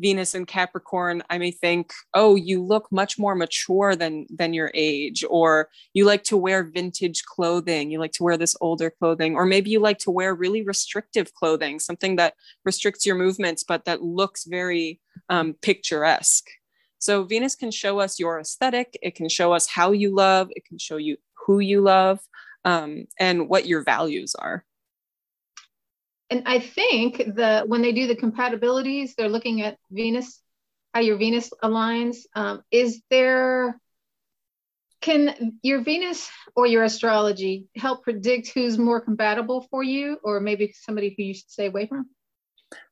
Venus 0.00 0.34
and 0.34 0.46
Capricorn, 0.46 1.22
I 1.30 1.38
may 1.38 1.52
think, 1.52 1.92
oh, 2.14 2.34
you 2.34 2.60
look 2.62 2.90
much 2.90 3.18
more 3.18 3.34
mature 3.34 3.94
than 3.94 4.26
than 4.28 4.52
your 4.52 4.70
age, 4.74 5.24
or 5.28 5.68
you 5.92 6.04
like 6.04 6.24
to 6.24 6.36
wear 6.36 6.64
vintage 6.64 7.24
clothing, 7.24 7.90
you 7.90 8.00
like 8.00 8.12
to 8.12 8.24
wear 8.24 8.36
this 8.36 8.56
older 8.60 8.90
clothing, 8.90 9.36
or 9.36 9.46
maybe 9.46 9.70
you 9.70 9.78
like 9.78 9.98
to 9.98 10.10
wear 10.10 10.34
really 10.34 10.62
restrictive 10.62 11.32
clothing, 11.34 11.78
something 11.78 12.16
that 12.16 12.34
restricts 12.64 13.06
your 13.06 13.14
movements 13.14 13.62
but 13.62 13.84
that 13.84 14.02
looks 14.02 14.44
very 14.44 15.00
um, 15.28 15.54
picturesque. 15.62 16.48
So 17.04 17.24
Venus 17.24 17.54
can 17.54 17.70
show 17.70 18.00
us 18.00 18.18
your 18.18 18.40
aesthetic, 18.40 18.98
it 19.02 19.14
can 19.14 19.28
show 19.28 19.52
us 19.52 19.66
how 19.66 19.92
you 19.92 20.14
love, 20.14 20.48
it 20.50 20.64
can 20.64 20.78
show 20.78 20.96
you 20.96 21.16
who 21.46 21.60
you 21.60 21.82
love, 21.82 22.20
um, 22.64 23.06
and 23.20 23.48
what 23.48 23.66
your 23.66 23.82
values 23.82 24.34
are 24.34 24.64
and 26.30 26.42
I 26.46 26.58
think 26.58 27.22
that 27.36 27.68
when 27.68 27.82
they 27.82 27.92
do 27.92 28.06
the 28.06 28.16
compatibilities, 28.16 29.14
they're 29.14 29.28
looking 29.28 29.62
at 29.62 29.78
Venus, 29.90 30.40
how 30.92 31.00
your 31.00 31.16
Venus 31.16 31.50
aligns. 31.62 32.18
Um, 32.34 32.62
is 32.72 33.02
there, 33.10 33.78
can 35.00 35.58
your 35.62 35.82
Venus 35.82 36.28
or 36.56 36.66
your 36.66 36.82
astrology 36.82 37.68
help 37.76 38.02
predict 38.02 38.48
who's 38.48 38.78
more 38.78 39.00
compatible 39.00 39.66
for 39.70 39.82
you, 39.82 40.18
or 40.24 40.40
maybe 40.40 40.72
somebody 40.72 41.14
who 41.16 41.22
you 41.22 41.34
should 41.34 41.50
stay 41.50 41.66
away 41.66 41.86
from? 41.86 42.08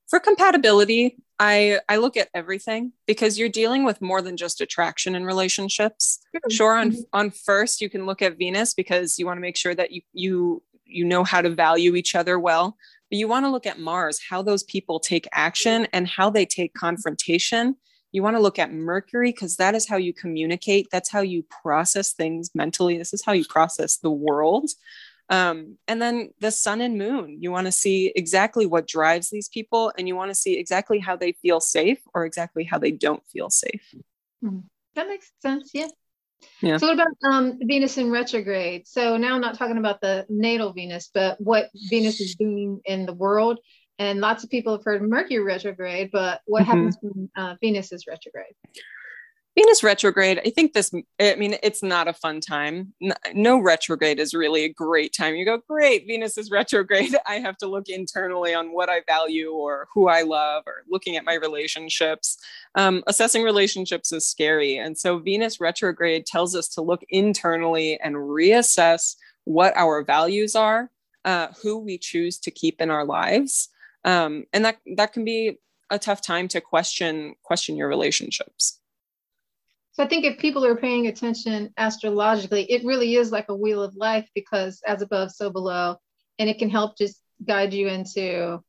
for 0.08 0.20
compatibility, 0.20 1.16
I 1.38 1.80
I 1.88 1.96
look 1.96 2.16
at 2.16 2.28
everything 2.34 2.92
because 3.06 3.38
you're 3.38 3.48
dealing 3.48 3.84
with 3.84 4.00
more 4.00 4.22
than 4.22 4.36
just 4.36 4.60
attraction 4.60 5.14
in 5.14 5.24
relationships. 5.24 6.20
Sure, 6.50 6.76
on 6.76 6.92
mm-hmm. 6.92 7.00
on 7.12 7.30
first 7.30 7.80
you 7.80 7.90
can 7.90 8.06
look 8.06 8.22
at 8.22 8.38
Venus 8.38 8.74
because 8.74 9.18
you 9.18 9.26
want 9.26 9.38
to 9.38 9.42
make 9.42 9.56
sure 9.56 9.74
that 9.74 9.92
you 9.92 10.02
you 10.12 10.62
you 10.84 11.04
know 11.04 11.24
how 11.24 11.40
to 11.40 11.50
value 11.50 11.94
each 11.94 12.14
other 12.14 12.38
well, 12.38 12.76
but 13.10 13.18
you 13.18 13.28
want 13.28 13.44
to 13.44 13.50
look 13.50 13.66
at 13.66 13.78
Mars, 13.78 14.20
how 14.28 14.42
those 14.42 14.62
people 14.62 15.00
take 15.00 15.26
action 15.32 15.86
and 15.92 16.06
how 16.06 16.30
they 16.30 16.46
take 16.46 16.74
confrontation. 16.74 17.76
You 18.12 18.22
want 18.22 18.36
to 18.36 18.42
look 18.42 18.58
at 18.58 18.72
Mercury 18.72 19.32
because 19.32 19.56
that 19.56 19.74
is 19.74 19.88
how 19.88 19.96
you 19.96 20.12
communicate. 20.12 20.88
That's 20.92 21.10
how 21.10 21.22
you 21.22 21.44
process 21.62 22.12
things 22.12 22.50
mentally. 22.54 22.98
This 22.98 23.14
is 23.14 23.24
how 23.24 23.32
you 23.32 23.44
process 23.48 23.96
the 23.96 24.10
world. 24.10 24.70
Um, 25.32 25.78
and 25.88 26.00
then 26.00 26.28
the 26.40 26.50
sun 26.50 26.82
and 26.82 26.98
moon, 26.98 27.38
you 27.40 27.50
want 27.50 27.66
to 27.66 27.72
see 27.72 28.12
exactly 28.14 28.66
what 28.66 28.86
drives 28.86 29.30
these 29.30 29.48
people 29.48 29.90
and 29.96 30.06
you 30.06 30.14
want 30.14 30.30
to 30.30 30.34
see 30.34 30.58
exactly 30.58 30.98
how 30.98 31.16
they 31.16 31.32
feel 31.32 31.58
safe 31.58 31.98
or 32.12 32.26
exactly 32.26 32.64
how 32.64 32.78
they 32.78 32.90
don't 32.90 33.22
feel 33.32 33.48
safe. 33.48 33.94
Hmm. 34.42 34.58
That 34.94 35.08
makes 35.08 35.32
sense. 35.40 35.70
Yeah. 35.72 35.88
Yeah. 36.60 36.76
So 36.76 36.88
what 36.88 36.94
about 36.94 37.16
um, 37.24 37.58
Venus 37.62 37.96
in 37.96 38.10
retrograde? 38.10 38.86
So 38.86 39.16
now 39.16 39.34
I'm 39.34 39.40
not 39.40 39.56
talking 39.56 39.78
about 39.78 40.02
the 40.02 40.26
natal 40.28 40.74
Venus, 40.74 41.10
but 41.14 41.40
what 41.40 41.70
Venus 41.88 42.20
is 42.20 42.34
doing 42.34 42.82
in 42.84 43.06
the 43.06 43.14
world. 43.14 43.58
And 43.98 44.20
lots 44.20 44.44
of 44.44 44.50
people 44.50 44.76
have 44.76 44.84
heard 44.84 45.02
Mercury 45.02 45.42
retrograde, 45.42 46.10
but 46.12 46.42
what 46.44 46.64
mm-hmm. 46.64 46.70
happens 46.70 46.98
when 47.00 47.30
uh, 47.36 47.54
Venus 47.62 47.90
is 47.92 48.06
retrograde? 48.06 48.52
Venus 49.54 49.82
retrograde, 49.82 50.40
I 50.46 50.50
think 50.50 50.72
this, 50.72 50.90
I 51.20 51.34
mean, 51.34 51.56
it's 51.62 51.82
not 51.82 52.08
a 52.08 52.14
fun 52.14 52.40
time. 52.40 52.94
No 53.34 53.58
retrograde 53.58 54.18
is 54.18 54.32
really 54.32 54.64
a 54.64 54.72
great 54.72 55.12
time. 55.12 55.34
You 55.34 55.44
go, 55.44 55.58
great, 55.68 56.06
Venus 56.06 56.38
is 56.38 56.50
retrograde. 56.50 57.14
I 57.26 57.34
have 57.34 57.58
to 57.58 57.66
look 57.66 57.90
internally 57.90 58.54
on 58.54 58.72
what 58.72 58.88
I 58.88 59.02
value 59.06 59.50
or 59.50 59.88
who 59.92 60.08
I 60.08 60.22
love 60.22 60.62
or 60.66 60.84
looking 60.88 61.16
at 61.16 61.26
my 61.26 61.34
relationships. 61.34 62.38
Um, 62.76 63.04
assessing 63.06 63.42
relationships 63.42 64.10
is 64.10 64.26
scary. 64.26 64.78
And 64.78 64.96
so 64.96 65.18
Venus 65.18 65.60
retrograde 65.60 66.24
tells 66.24 66.56
us 66.56 66.68
to 66.68 66.80
look 66.80 67.02
internally 67.10 68.00
and 68.00 68.16
reassess 68.16 69.16
what 69.44 69.76
our 69.76 70.02
values 70.02 70.56
are, 70.56 70.90
uh, 71.26 71.48
who 71.62 71.78
we 71.78 71.98
choose 71.98 72.38
to 72.38 72.50
keep 72.50 72.80
in 72.80 72.90
our 72.90 73.04
lives. 73.04 73.68
Um, 74.04 74.44
and 74.54 74.64
that, 74.64 74.78
that 74.96 75.12
can 75.12 75.26
be 75.26 75.58
a 75.90 75.98
tough 75.98 76.22
time 76.22 76.48
to 76.48 76.60
question 76.60 77.34
question 77.42 77.76
your 77.76 77.86
relationships. 77.86 78.78
So 79.92 80.02
I 80.02 80.08
think 80.08 80.24
if 80.24 80.38
people 80.38 80.64
are 80.64 80.76
paying 80.76 81.06
attention 81.06 81.72
astrologically, 81.76 82.64
it 82.70 82.84
really 82.84 83.14
is 83.14 83.30
like 83.30 83.50
a 83.50 83.54
wheel 83.54 83.82
of 83.82 83.94
life 83.94 84.28
because 84.34 84.80
as 84.86 85.02
above, 85.02 85.30
so 85.30 85.50
below, 85.50 85.96
and 86.38 86.48
it 86.48 86.58
can 86.58 86.70
help 86.70 86.96
just 86.96 87.20
guide 87.46 87.74
you 87.74 87.88
into 87.88 88.62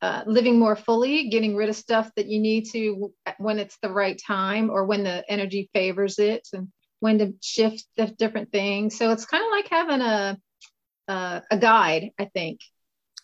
uh, 0.00 0.22
living 0.26 0.58
more 0.58 0.76
fully, 0.76 1.28
getting 1.30 1.56
rid 1.56 1.68
of 1.68 1.76
stuff 1.76 2.10
that 2.16 2.26
you 2.26 2.40
need 2.40 2.66
to 2.70 3.12
when 3.38 3.58
it's 3.58 3.76
the 3.82 3.90
right 3.90 4.20
time 4.24 4.70
or 4.70 4.84
when 4.84 5.02
the 5.02 5.24
energy 5.28 5.68
favors 5.72 6.18
it, 6.20 6.46
and 6.52 6.68
when 7.00 7.18
to 7.18 7.34
shift 7.40 7.84
the 7.96 8.06
different 8.06 8.52
things. 8.52 8.96
So 8.96 9.10
it's 9.10 9.26
kind 9.26 9.44
of 9.44 9.50
like 9.50 9.68
having 9.68 10.00
a 10.00 10.38
uh, 11.08 11.40
a 11.50 11.58
guide, 11.58 12.10
I 12.18 12.26
think. 12.26 12.60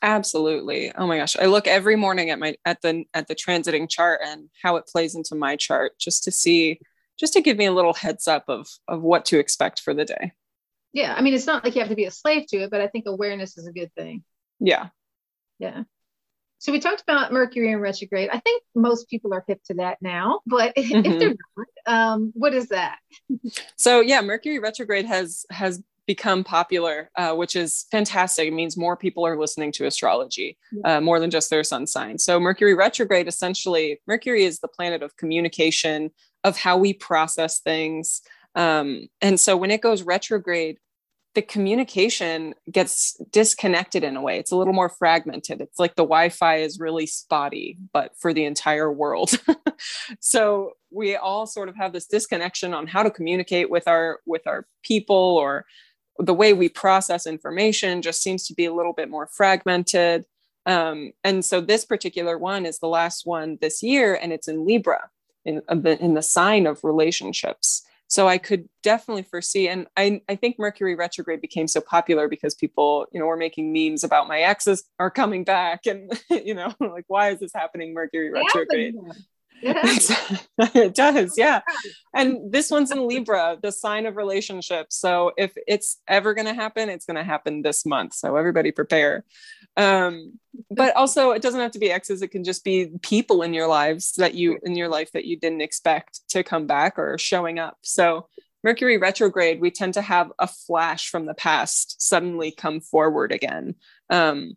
Absolutely. 0.02 0.92
Oh 0.92 1.06
my 1.06 1.18
gosh, 1.18 1.36
I 1.36 1.46
look 1.46 1.66
every 1.66 1.96
morning 1.96 2.30
at 2.30 2.38
my 2.38 2.56
at 2.64 2.82
the 2.82 3.04
at 3.14 3.28
the 3.28 3.34
transiting 3.34 3.88
chart 3.88 4.20
and 4.24 4.48
how 4.62 4.76
it 4.76 4.86
plays 4.86 5.14
into 5.14 5.34
my 5.34 5.56
chart 5.56 5.98
just 5.98 6.24
to 6.24 6.32
see 6.32 6.80
just 7.18 7.32
to 7.34 7.40
give 7.40 7.56
me 7.56 7.66
a 7.66 7.72
little 7.72 7.94
heads 7.94 8.28
up 8.28 8.44
of 8.48 8.68
of 8.86 9.02
what 9.02 9.24
to 9.26 9.38
expect 9.38 9.80
for 9.80 9.94
the 9.94 10.04
day. 10.04 10.32
Yeah, 10.92 11.14
I 11.14 11.20
mean, 11.20 11.34
it's 11.34 11.46
not 11.46 11.64
like 11.64 11.74
you 11.74 11.80
have 11.80 11.90
to 11.90 11.96
be 11.96 12.06
a 12.06 12.10
slave 12.10 12.46
to 12.48 12.58
it, 12.58 12.70
but 12.70 12.80
I 12.80 12.88
think 12.88 13.06
awareness 13.06 13.58
is 13.58 13.66
a 13.66 13.72
good 13.72 13.92
thing. 13.94 14.24
Yeah. 14.58 14.88
Yeah. 15.58 15.82
So 16.60 16.72
we 16.72 16.80
talked 16.80 17.02
about 17.02 17.32
Mercury 17.32 17.70
in 17.70 17.78
retrograde. 17.78 18.30
I 18.32 18.40
think 18.40 18.64
most 18.74 19.08
people 19.08 19.32
are 19.32 19.44
hip 19.46 19.60
to 19.66 19.74
that 19.74 19.98
now, 20.00 20.40
but 20.46 20.74
mm-hmm. 20.74 21.04
if 21.04 21.18
they're 21.18 21.34
not, 21.56 21.66
um, 21.86 22.32
what 22.34 22.52
is 22.52 22.68
that? 22.68 22.98
so 23.76 24.00
yeah, 24.00 24.20
Mercury 24.22 24.58
retrograde 24.58 25.06
has 25.06 25.44
has 25.50 25.82
become 26.08 26.42
popular, 26.42 27.10
uh, 27.16 27.34
which 27.34 27.54
is 27.54 27.84
fantastic. 27.92 28.48
It 28.48 28.54
means 28.54 28.78
more 28.78 28.96
people 28.96 29.26
are 29.26 29.38
listening 29.38 29.70
to 29.72 29.84
astrology, 29.84 30.56
uh, 30.82 31.02
more 31.02 31.20
than 31.20 31.30
just 31.30 31.50
their 31.50 31.62
sun 31.62 31.86
sign. 31.86 32.18
So 32.18 32.40
Mercury 32.40 32.74
retrograde, 32.74 33.28
essentially, 33.28 34.00
Mercury 34.06 34.44
is 34.44 34.58
the 34.58 34.68
planet 34.68 35.02
of 35.02 35.16
communication, 35.18 36.10
of 36.48 36.56
how 36.56 36.76
we 36.76 36.92
process 36.92 37.60
things. 37.60 38.22
Um, 38.54 39.08
and 39.20 39.38
so 39.38 39.56
when 39.56 39.70
it 39.70 39.80
goes 39.80 40.02
retrograde, 40.02 40.78
the 41.34 41.42
communication 41.42 42.54
gets 42.68 43.16
disconnected 43.30 44.02
in 44.02 44.16
a 44.16 44.20
way. 44.20 44.38
It's 44.38 44.50
a 44.50 44.56
little 44.56 44.72
more 44.72 44.88
fragmented. 44.88 45.60
It's 45.60 45.78
like 45.78 45.94
the 45.94 46.02
Wi 46.02 46.30
Fi 46.30 46.56
is 46.56 46.80
really 46.80 47.06
spotty, 47.06 47.78
but 47.92 48.12
for 48.18 48.32
the 48.32 48.44
entire 48.44 48.90
world. 48.90 49.38
so 50.20 50.72
we 50.90 51.14
all 51.14 51.46
sort 51.46 51.68
of 51.68 51.76
have 51.76 51.92
this 51.92 52.06
disconnection 52.06 52.74
on 52.74 52.88
how 52.88 53.04
to 53.04 53.10
communicate 53.10 53.70
with 53.70 53.86
our 53.86 54.18
with 54.26 54.46
our 54.46 54.66
people 54.82 55.14
or 55.14 55.66
the 56.18 56.34
way 56.34 56.52
we 56.52 56.68
process 56.68 57.26
information 57.26 58.02
just 58.02 58.22
seems 58.22 58.44
to 58.48 58.54
be 58.54 58.64
a 58.64 58.74
little 58.74 58.92
bit 58.92 59.08
more 59.08 59.28
fragmented. 59.28 60.24
Um, 60.66 61.12
and 61.22 61.44
so 61.44 61.60
this 61.60 61.84
particular 61.84 62.36
one 62.36 62.66
is 62.66 62.80
the 62.80 62.88
last 62.88 63.26
one 63.26 63.58
this 63.60 63.82
year, 63.82 64.18
and 64.20 64.32
it's 64.32 64.48
in 64.48 64.66
Libra 64.66 65.08
in, 65.44 65.62
in 65.84 66.14
the 66.14 66.22
sign 66.22 66.66
of 66.66 66.84
relationships. 66.84 67.84
So 68.10 68.26
I 68.26 68.38
could 68.38 68.68
definitely 68.82 69.22
foresee, 69.22 69.68
and 69.68 69.86
I, 69.94 70.22
I 70.30 70.34
think 70.34 70.58
Mercury 70.58 70.94
retrograde 70.94 71.42
became 71.42 71.68
so 71.68 71.82
popular 71.82 72.26
because 72.26 72.54
people, 72.54 73.06
you 73.12 73.20
know, 73.20 73.26
were 73.26 73.36
making 73.36 73.70
memes 73.70 74.02
about 74.02 74.28
my 74.28 74.40
exes 74.40 74.84
are 74.98 75.10
coming 75.10 75.44
back, 75.44 75.84
and 75.86 76.18
you 76.30 76.54
know, 76.54 76.72
like 76.80 77.04
why 77.08 77.30
is 77.30 77.40
this 77.40 77.52
happening? 77.54 77.92
Mercury 77.92 78.30
retrograde. 78.30 78.94
it 79.62 80.94
does, 80.94 81.34
yeah. 81.36 81.60
And 82.14 82.52
this 82.52 82.70
one's 82.70 82.90
in 82.90 83.06
Libra, 83.06 83.58
the 83.60 83.72
sign 83.72 84.06
of 84.06 84.16
relationships. 84.16 84.96
So 84.96 85.32
if 85.36 85.52
it's 85.66 86.00
ever 86.06 86.34
going 86.34 86.46
to 86.46 86.54
happen, 86.54 86.88
it's 86.88 87.06
going 87.06 87.16
to 87.16 87.24
happen 87.24 87.62
this 87.62 87.84
month. 87.84 88.14
So 88.14 88.36
everybody 88.36 88.70
prepare. 88.70 89.24
Um, 89.76 90.38
but 90.70 90.94
also, 90.96 91.30
it 91.30 91.42
doesn't 91.42 91.60
have 91.60 91.72
to 91.72 91.78
be 91.78 91.90
exes. 91.90 92.22
It 92.22 92.28
can 92.28 92.44
just 92.44 92.64
be 92.64 92.88
people 93.02 93.42
in 93.42 93.54
your 93.54 93.68
lives 93.68 94.12
that 94.16 94.34
you 94.34 94.58
in 94.64 94.74
your 94.74 94.88
life 94.88 95.12
that 95.12 95.24
you 95.24 95.38
didn't 95.38 95.60
expect 95.60 96.28
to 96.30 96.42
come 96.42 96.66
back 96.66 96.98
or 96.98 97.16
showing 97.16 97.58
up. 97.58 97.78
So 97.82 98.28
Mercury 98.64 98.98
retrograde, 98.98 99.60
we 99.60 99.70
tend 99.70 99.94
to 99.94 100.02
have 100.02 100.32
a 100.38 100.48
flash 100.48 101.10
from 101.10 101.26
the 101.26 101.34
past 101.34 102.02
suddenly 102.02 102.50
come 102.50 102.80
forward 102.80 103.30
again. 103.30 103.76
Um, 104.10 104.56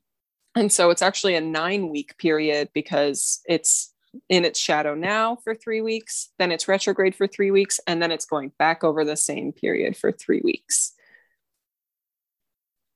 and 0.56 0.72
so 0.72 0.90
it's 0.90 1.04
actually 1.04 1.36
a 1.36 1.42
nine 1.42 1.90
week 1.90 2.18
period 2.18 2.70
because 2.74 3.42
it's 3.46 3.91
in 4.30 4.46
its 4.46 4.60
shadow 4.60 4.96
now 4.96 5.38
for 5.38 5.56
three 5.56 5.82
weeks, 5.82 6.30
then 6.38 6.52
it's 6.52 6.68
retrograde 6.68 7.16
for 7.16 7.28
three 7.28 7.52
weeks, 7.52 7.80
and 7.88 8.02
then 8.02 8.12
it's 8.12 8.26
going 8.26 8.52
back 8.60 8.84
over 8.84 9.06
the 9.06 9.18
same 9.18 9.52
period 9.52 9.96
for 9.96 10.12
three 10.12 10.42
weeks. 10.44 10.94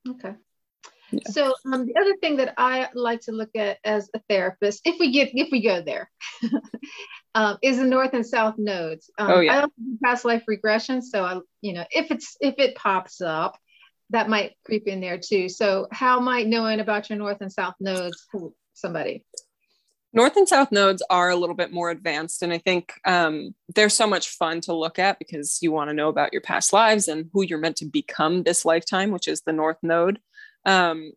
Okay. 0.08 0.36
Yeah. 1.12 1.19
So 1.30 1.54
um, 1.71 1.86
the 1.86 1.95
other 1.99 2.15
thing 2.17 2.38
that 2.38 2.54
I 2.58 2.89
like 2.93 3.21
to 3.21 3.32
look 3.32 3.51
at 3.56 3.78
as 3.84 4.10
a 4.13 4.19
therapist, 4.28 4.82
if 4.86 4.99
we 4.99 5.12
get 5.12 5.30
if 5.34 5.49
we 5.51 5.62
go 5.62 5.82
there, 5.82 6.10
um, 7.36 7.58
is 7.62 7.78
the 7.78 7.86
north 7.86 8.13
and 8.13 8.25
south 8.25 8.56
nodes. 8.58 9.10
Um, 9.17 9.32
oh 9.32 9.39
yeah. 9.39 9.60
I 9.60 9.62
do 9.62 9.97
past 10.04 10.25
life 10.25 10.43
regression, 10.47 11.01
so 11.01 11.23
I 11.23 11.39
you 11.62 11.73
know 11.73 11.86
if 11.91 12.12
it's 12.12 12.36
if 12.41 12.56
it 12.58 12.75
pops 12.75 13.21
up, 13.21 13.58
that 14.10 14.30
might 14.30 14.54
creep 14.65 14.88
in 14.88 14.99
there 14.99 15.19
too. 15.19 15.47
So 15.47 15.88
how 15.91 16.19
might 16.19 16.47
knowing 16.47 16.80
about 16.80 17.10
your 17.10 17.19
north 17.19 17.38
and 17.41 17.51
south 17.51 17.75
nodes 17.80 18.25
help 18.32 18.56
somebody? 18.73 19.23
North 20.15 20.38
and 20.38 20.47
South 20.47 20.71
nodes 20.71 21.04
are 21.10 21.30
a 21.30 21.36
little 21.36 21.56
bit 21.56 21.73
more 21.73 21.89
advanced, 21.89 22.41
and 22.41 22.54
I 22.54 22.58
think 22.58 22.93
um, 23.04 23.54
they're 23.75 23.89
so 23.89 24.08
much 24.08 24.30
fun 24.30 24.62
to 24.62 24.73
look 24.73 24.97
at 24.97 25.19
because 25.19 25.60
you 25.62 25.73
want 25.73 25.89
to 25.89 25.93
know 25.93 26.08
about 26.08 26.32
your 26.32 26.41
past 26.41 26.71
lives 26.71 27.10
and 27.10 27.30
who 27.34 27.43
you're 27.43 27.60
meant 27.60 27.75
to 27.78 27.86
become 27.86 28.43
this 28.43 28.63
lifetime, 28.63 29.12
which 29.12 29.28
is 29.28 29.41
the 29.41 29.51
North 29.51 29.78
node. 29.84 30.19
Um, 30.65 31.12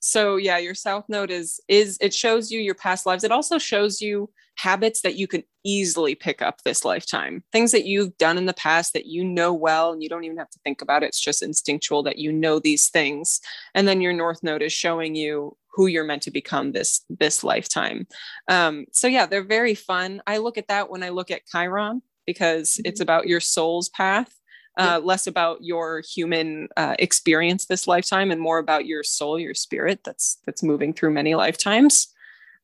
so 0.00 0.36
yeah, 0.36 0.58
your 0.58 0.74
South 0.74 1.06
node 1.08 1.30
is 1.30 1.58
is 1.68 1.96
it 2.02 2.12
shows 2.12 2.50
you 2.50 2.60
your 2.60 2.74
past 2.74 3.06
lives. 3.06 3.24
It 3.24 3.32
also 3.32 3.58
shows 3.58 4.02
you 4.02 4.28
habits 4.56 5.00
that 5.02 5.16
you 5.16 5.26
can 5.26 5.42
easily 5.64 6.14
pick 6.14 6.42
up 6.42 6.62
this 6.62 6.84
lifetime, 6.84 7.42
things 7.50 7.72
that 7.72 7.86
you've 7.86 8.18
done 8.18 8.36
in 8.36 8.44
the 8.44 8.52
past 8.52 8.92
that 8.92 9.06
you 9.06 9.24
know 9.24 9.54
well, 9.54 9.92
and 9.92 10.02
you 10.02 10.10
don't 10.10 10.24
even 10.24 10.36
have 10.36 10.50
to 10.50 10.58
think 10.64 10.82
about 10.82 11.02
it. 11.02 11.06
It's 11.06 11.20
just 11.20 11.40
instinctual 11.40 12.02
that 12.02 12.18
you 12.18 12.30
know 12.30 12.58
these 12.58 12.88
things, 12.88 13.40
and 13.74 13.88
then 13.88 14.02
your 14.02 14.12
North 14.12 14.42
node 14.42 14.60
is 14.60 14.72
showing 14.72 15.14
you 15.14 15.56
who 15.72 15.86
you're 15.86 16.04
meant 16.04 16.22
to 16.22 16.30
become 16.30 16.72
this 16.72 17.04
this 17.08 17.42
lifetime. 17.42 18.06
Um, 18.48 18.86
so 18.92 19.06
yeah 19.06 19.26
they're 19.26 19.44
very 19.44 19.74
fun. 19.74 20.22
I 20.26 20.38
look 20.38 20.58
at 20.58 20.68
that 20.68 20.90
when 20.90 21.02
i 21.02 21.08
look 21.08 21.30
at 21.30 21.46
chiron 21.46 22.02
because 22.26 22.72
mm-hmm. 22.72 22.88
it's 22.88 23.00
about 23.00 23.26
your 23.26 23.40
soul's 23.40 23.88
path 23.88 24.32
uh, 24.78 25.00
less 25.02 25.26
about 25.26 25.62
your 25.62 26.00
human 26.00 26.68
uh, 26.76 26.94
experience 26.98 27.66
this 27.66 27.86
lifetime 27.86 28.30
and 28.30 28.40
more 28.40 28.58
about 28.58 28.86
your 28.86 29.02
soul 29.02 29.38
your 29.38 29.54
spirit 29.54 30.00
that's 30.04 30.38
that's 30.46 30.62
moving 30.62 30.92
through 30.92 31.10
many 31.10 31.34
lifetimes. 31.34 32.08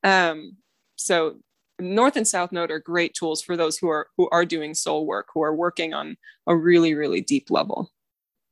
Um, 0.02 0.56
so 0.96 1.36
north 1.78 2.16
and 2.16 2.26
south 2.26 2.50
node 2.50 2.70
are 2.70 2.78
great 2.78 3.14
tools 3.14 3.42
for 3.42 3.56
those 3.56 3.76
who 3.76 3.88
are 3.88 4.08
who 4.16 4.28
are 4.30 4.44
doing 4.44 4.74
soul 4.74 5.06
work 5.06 5.28
who 5.34 5.42
are 5.42 5.54
working 5.54 5.92
on 5.92 6.16
a 6.46 6.56
really 6.56 6.94
really 6.94 7.20
deep 7.20 7.50
level. 7.50 7.92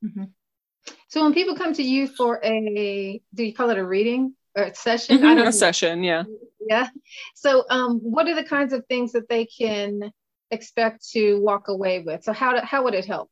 Mm-hmm. 0.05 0.25
so 1.07 1.23
when 1.23 1.33
people 1.33 1.55
come 1.55 1.73
to 1.73 1.81
you 1.81 2.07
for 2.07 2.39
a 2.43 3.19
do 3.33 3.43
you 3.43 3.53
call 3.53 3.71
it 3.71 3.79
a 3.79 3.83
reading 3.83 4.35
a 4.57 4.75
session. 4.75 5.19
Mm-hmm, 5.19 5.47
a 5.47 5.51
session, 5.51 6.03
yeah. 6.03 6.23
Yeah. 6.67 6.87
So, 7.35 7.63
um, 7.69 7.99
what 7.99 8.27
are 8.27 8.35
the 8.35 8.43
kinds 8.43 8.73
of 8.73 8.85
things 8.87 9.11
that 9.13 9.29
they 9.29 9.45
can 9.45 10.11
expect 10.51 11.07
to 11.11 11.39
walk 11.41 11.67
away 11.67 11.99
with? 11.99 12.23
So, 12.23 12.33
how, 12.33 12.53
do, 12.53 12.59
how 12.63 12.83
would 12.83 12.93
it 12.93 13.05
help? 13.05 13.29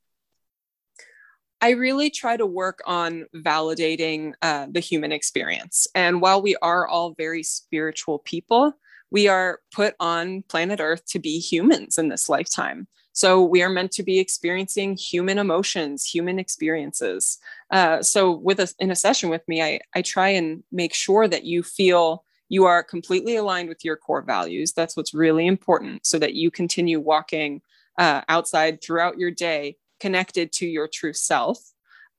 I 1.61 1.71
really 1.71 2.09
try 2.09 2.37
to 2.37 2.45
work 2.45 2.81
on 2.85 3.25
validating 3.35 4.33
uh, 4.41 4.67
the 4.69 4.79
human 4.79 5.11
experience. 5.11 5.87
And 5.95 6.21
while 6.21 6.41
we 6.41 6.55
are 6.61 6.87
all 6.87 7.15
very 7.17 7.43
spiritual 7.43 8.19
people, 8.19 8.73
we 9.09 9.27
are 9.27 9.59
put 9.73 9.95
on 9.99 10.43
planet 10.43 10.79
Earth 10.79 11.05
to 11.07 11.19
be 11.19 11.39
humans 11.39 11.97
in 11.97 12.09
this 12.09 12.29
lifetime. 12.29 12.87
So 13.15 13.41
we 13.41 13.63
are 13.63 13.69
meant 13.69 13.93
to 13.93 14.03
be 14.03 14.19
experiencing 14.19 14.97
human 14.97 15.37
emotions, 15.37 16.05
human 16.05 16.37
experiences. 16.37 17.37
Uh, 17.71 18.03
so 18.03 18.29
with 18.29 18.59
us 18.59 18.75
in 18.77 18.91
a 18.91 18.95
session 18.95 19.29
with 19.29 19.47
me, 19.47 19.63
I, 19.63 19.79
I 19.95 20.01
try 20.01 20.27
and 20.27 20.63
make 20.69 20.93
sure 20.93 21.25
that 21.25 21.45
you 21.45 21.63
feel 21.63 22.25
you 22.49 22.65
are 22.65 22.83
completely 22.83 23.37
aligned 23.37 23.69
with 23.69 23.85
your 23.85 23.95
core 23.95 24.21
values. 24.21 24.73
That's 24.73 24.97
what's 24.97 25.13
really 25.13 25.47
important 25.47 26.05
so 26.05 26.19
that 26.19 26.33
you 26.33 26.51
continue 26.51 26.99
walking 26.99 27.61
uh, 27.97 28.21
outside 28.27 28.81
throughout 28.83 29.17
your 29.17 29.31
day 29.31 29.77
connected 30.01 30.51
to 30.51 30.67
your 30.67 30.89
true 30.89 31.13
self. 31.13 31.57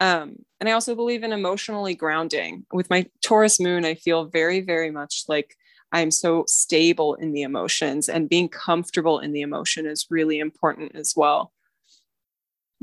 Um, 0.00 0.36
and 0.60 0.68
I 0.68 0.72
also 0.72 0.94
believe 0.94 1.22
in 1.22 1.32
emotionally 1.32 1.94
grounding. 1.94 2.64
With 2.72 2.88
my 2.88 3.04
Taurus 3.22 3.60
moon, 3.60 3.84
I 3.84 3.96
feel 3.96 4.24
very, 4.24 4.62
very 4.62 4.90
much 4.90 5.24
like 5.28 5.58
I'm 5.92 6.10
so 6.10 6.44
stable 6.46 7.14
in 7.14 7.32
the 7.32 7.42
emotions, 7.42 8.08
and 8.08 8.28
being 8.28 8.48
comfortable 8.48 9.20
in 9.20 9.32
the 9.32 9.42
emotion 9.42 9.86
is 9.86 10.06
really 10.10 10.38
important 10.38 10.94
as 10.94 11.14
well. 11.16 11.52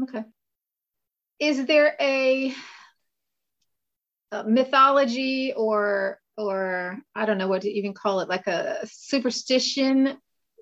Okay. 0.02 0.24
Is 1.40 1.66
there 1.66 1.96
a, 2.00 2.54
a 4.32 4.44
mythology 4.46 5.54
or 5.56 6.20
or 6.38 6.98
I 7.14 7.26
don't 7.26 7.38
know 7.38 7.48
what 7.48 7.62
to 7.62 7.70
even 7.70 7.94
call 7.94 8.22
it, 8.22 8.30
like 8.30 8.48
a 8.48 8.80
superstition 8.88 10.18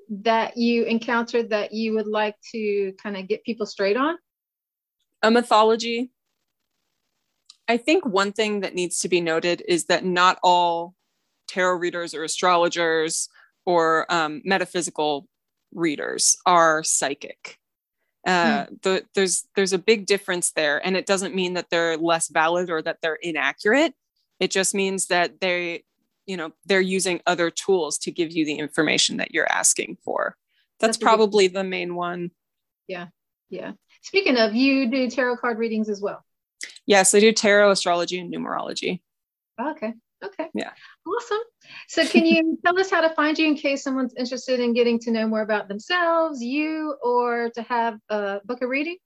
that 0.09 0.57
you 0.57 0.83
encountered 0.83 1.51
that 1.51 1.71
you 1.71 1.93
would 1.93 2.07
like 2.07 2.35
to 2.51 2.93
kind 3.01 3.15
of 3.15 3.27
get 3.27 3.45
people 3.45 3.65
straight 3.65 3.95
on? 3.95 4.17
A 5.23 5.31
mythology. 5.31 6.11
I 7.67 7.77
think 7.77 8.05
one 8.05 8.33
thing 8.33 8.61
that 8.61 8.75
needs 8.75 8.99
to 8.99 9.07
be 9.07 9.21
noted 9.21 9.63
is 9.65 9.85
that 9.85 10.03
not 10.03 10.39
all 10.43 10.95
tarot 11.51 11.77
readers 11.77 12.13
or 12.13 12.23
astrologers 12.23 13.29
or 13.65 14.11
um, 14.11 14.41
metaphysical 14.45 15.27
readers 15.73 16.37
are 16.45 16.83
psychic. 16.83 17.57
Uh, 18.25 18.65
mm. 18.65 18.81
the, 18.83 19.03
there's 19.15 19.47
there's 19.55 19.73
a 19.73 19.77
big 19.79 20.05
difference 20.05 20.51
there, 20.51 20.85
and 20.85 20.95
it 20.95 21.05
doesn't 21.05 21.35
mean 21.35 21.55
that 21.55 21.69
they're 21.69 21.97
less 21.97 22.29
valid 22.29 22.69
or 22.69 22.81
that 22.81 22.97
they're 23.01 23.19
inaccurate. 23.21 23.93
It 24.39 24.51
just 24.51 24.73
means 24.73 25.07
that 25.07 25.39
they, 25.41 25.83
you 26.25 26.37
know, 26.37 26.51
they're 26.65 26.81
using 26.81 27.21
other 27.25 27.49
tools 27.49 27.97
to 27.99 28.11
give 28.11 28.31
you 28.31 28.45
the 28.45 28.55
information 28.55 29.17
that 29.17 29.33
you're 29.33 29.51
asking 29.51 29.97
for. 30.05 30.35
That's, 30.79 30.97
That's 30.97 31.03
probably 31.03 31.47
the 31.47 31.63
main 31.63 31.95
one. 31.95 32.31
Yeah, 32.87 33.07
yeah. 33.49 33.73
Speaking 34.01 34.37
of, 34.37 34.55
you 34.55 34.89
do 34.89 35.09
tarot 35.09 35.37
card 35.37 35.57
readings 35.57 35.89
as 35.89 36.01
well. 36.01 36.23
Yes, 36.85 37.13
I 37.13 37.19
do 37.19 37.31
tarot, 37.31 37.71
astrology, 37.71 38.19
and 38.19 38.33
numerology. 38.33 39.01
Okay. 39.59 39.93
Okay. 40.23 40.49
Yeah. 40.53 40.71
Awesome. 41.05 41.39
So, 41.87 42.05
can 42.05 42.25
you 42.25 42.59
tell 42.65 42.79
us 42.79 42.91
how 42.91 43.01
to 43.01 43.09
find 43.09 43.37
you 43.37 43.47
in 43.47 43.55
case 43.55 43.83
someone's 43.83 44.13
interested 44.17 44.59
in 44.59 44.73
getting 44.73 44.99
to 44.99 45.11
know 45.11 45.27
more 45.27 45.41
about 45.41 45.67
themselves, 45.67 46.41
you, 46.41 46.95
or 47.03 47.49
to 47.55 47.61
have 47.63 47.97
a 48.09 48.39
book 48.45 48.61
a 48.61 48.67
reading? 48.67 48.97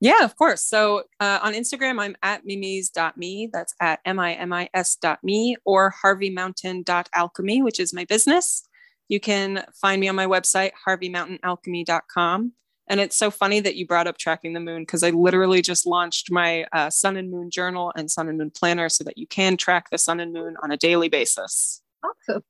Yeah, 0.00 0.24
of 0.24 0.36
course. 0.36 0.62
So 0.62 1.04
uh, 1.18 1.40
on 1.42 1.54
Instagram, 1.54 2.00
I'm 2.00 2.16
at 2.22 2.46
mimis.me. 2.46 3.50
That's 3.52 3.74
at 3.80 3.98
M-I-M-I-S 4.04 4.96
dot 4.96 5.18
me 5.24 5.56
or 5.64 5.92
harveymountain.alchemy, 6.04 7.62
which 7.62 7.80
is 7.80 7.92
my 7.92 8.04
business. 8.04 8.62
You 9.08 9.18
can 9.18 9.64
find 9.80 10.00
me 10.00 10.08
on 10.08 10.14
my 10.14 10.26
website, 10.26 10.70
harveymountainalchemy.com. 10.86 12.52
And 12.88 13.00
it's 13.00 13.16
so 13.16 13.30
funny 13.30 13.60
that 13.60 13.76
you 13.76 13.86
brought 13.86 14.06
up 14.06 14.18
tracking 14.18 14.54
the 14.54 14.60
moon 14.60 14.82
because 14.82 15.02
I 15.02 15.10
literally 15.10 15.62
just 15.62 15.86
launched 15.86 16.30
my 16.30 16.64
uh, 16.72 16.90
sun 16.90 17.16
and 17.16 17.30
moon 17.30 17.50
journal 17.50 17.92
and 17.96 18.10
sun 18.10 18.28
and 18.28 18.38
moon 18.38 18.50
planner 18.50 18.88
so 18.88 19.04
that 19.04 19.18
you 19.18 19.26
can 19.26 19.56
track 19.56 19.90
the 19.90 19.98
sun 19.98 20.20
and 20.20 20.32
moon 20.32 20.56
on 20.62 20.70
a 20.70 20.76
daily 20.76 21.08
basis. 21.08 21.82
Awesome. 22.02 22.42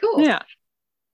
Cool. 0.00 0.20
Yeah. 0.20 0.42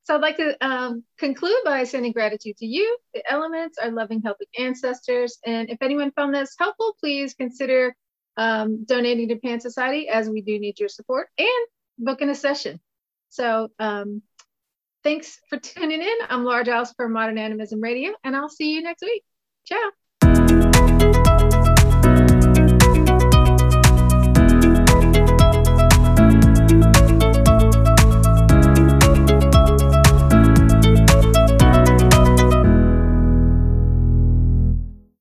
So 0.05 0.17
I'd 0.17 0.21
like 0.21 0.37
to 0.39 0.57
um, 0.67 1.05
conclude 1.19 1.59
by 1.65 1.85
sending 1.85 2.13
gratitude 2.13 2.57
to 2.59 2.67
you, 2.67 2.99
the 3.15 3.23
elements, 3.31 3.79
our 3.79 3.91
loving, 3.91 4.21
helping 4.21 4.49
ancestors. 4.59 5.39
And 5.47 5.71
if 5.71 5.79
anyone 5.81 6.11
found 6.13 6.35
this 6.35 6.57
helpful, 6.59 6.97
please 6.99 7.35
consider 7.35 7.95
um, 8.37 8.85
donating 8.85 9.29
to 9.29 9.37
Pan 9.37 9.61
Society 9.61 10.09
as 10.09 10.29
we 10.29 10.41
do 10.41 10.59
need 10.59 10.81
your 10.81 10.89
support 10.89 11.29
and 11.39 11.67
booking 11.99 12.31
a 12.31 12.35
session. 12.35 12.81
So 13.29 13.69
um, 13.79 14.23
Thanks 15.05 15.41
for 15.49 15.59
tuning 15.59 16.01
in. 16.01 16.17
I'm 16.29 16.45
Laura 16.45 16.65
Giles 16.65 16.93
for 16.93 17.09
Modern 17.09 17.37
Animism 17.37 17.81
Radio, 17.81 18.13
and 18.23 18.37
I'll 18.37 18.49
see 18.49 18.73
you 18.73 18.83
next 18.83 19.03
week. 19.03 19.25
Ciao. 19.67 21.39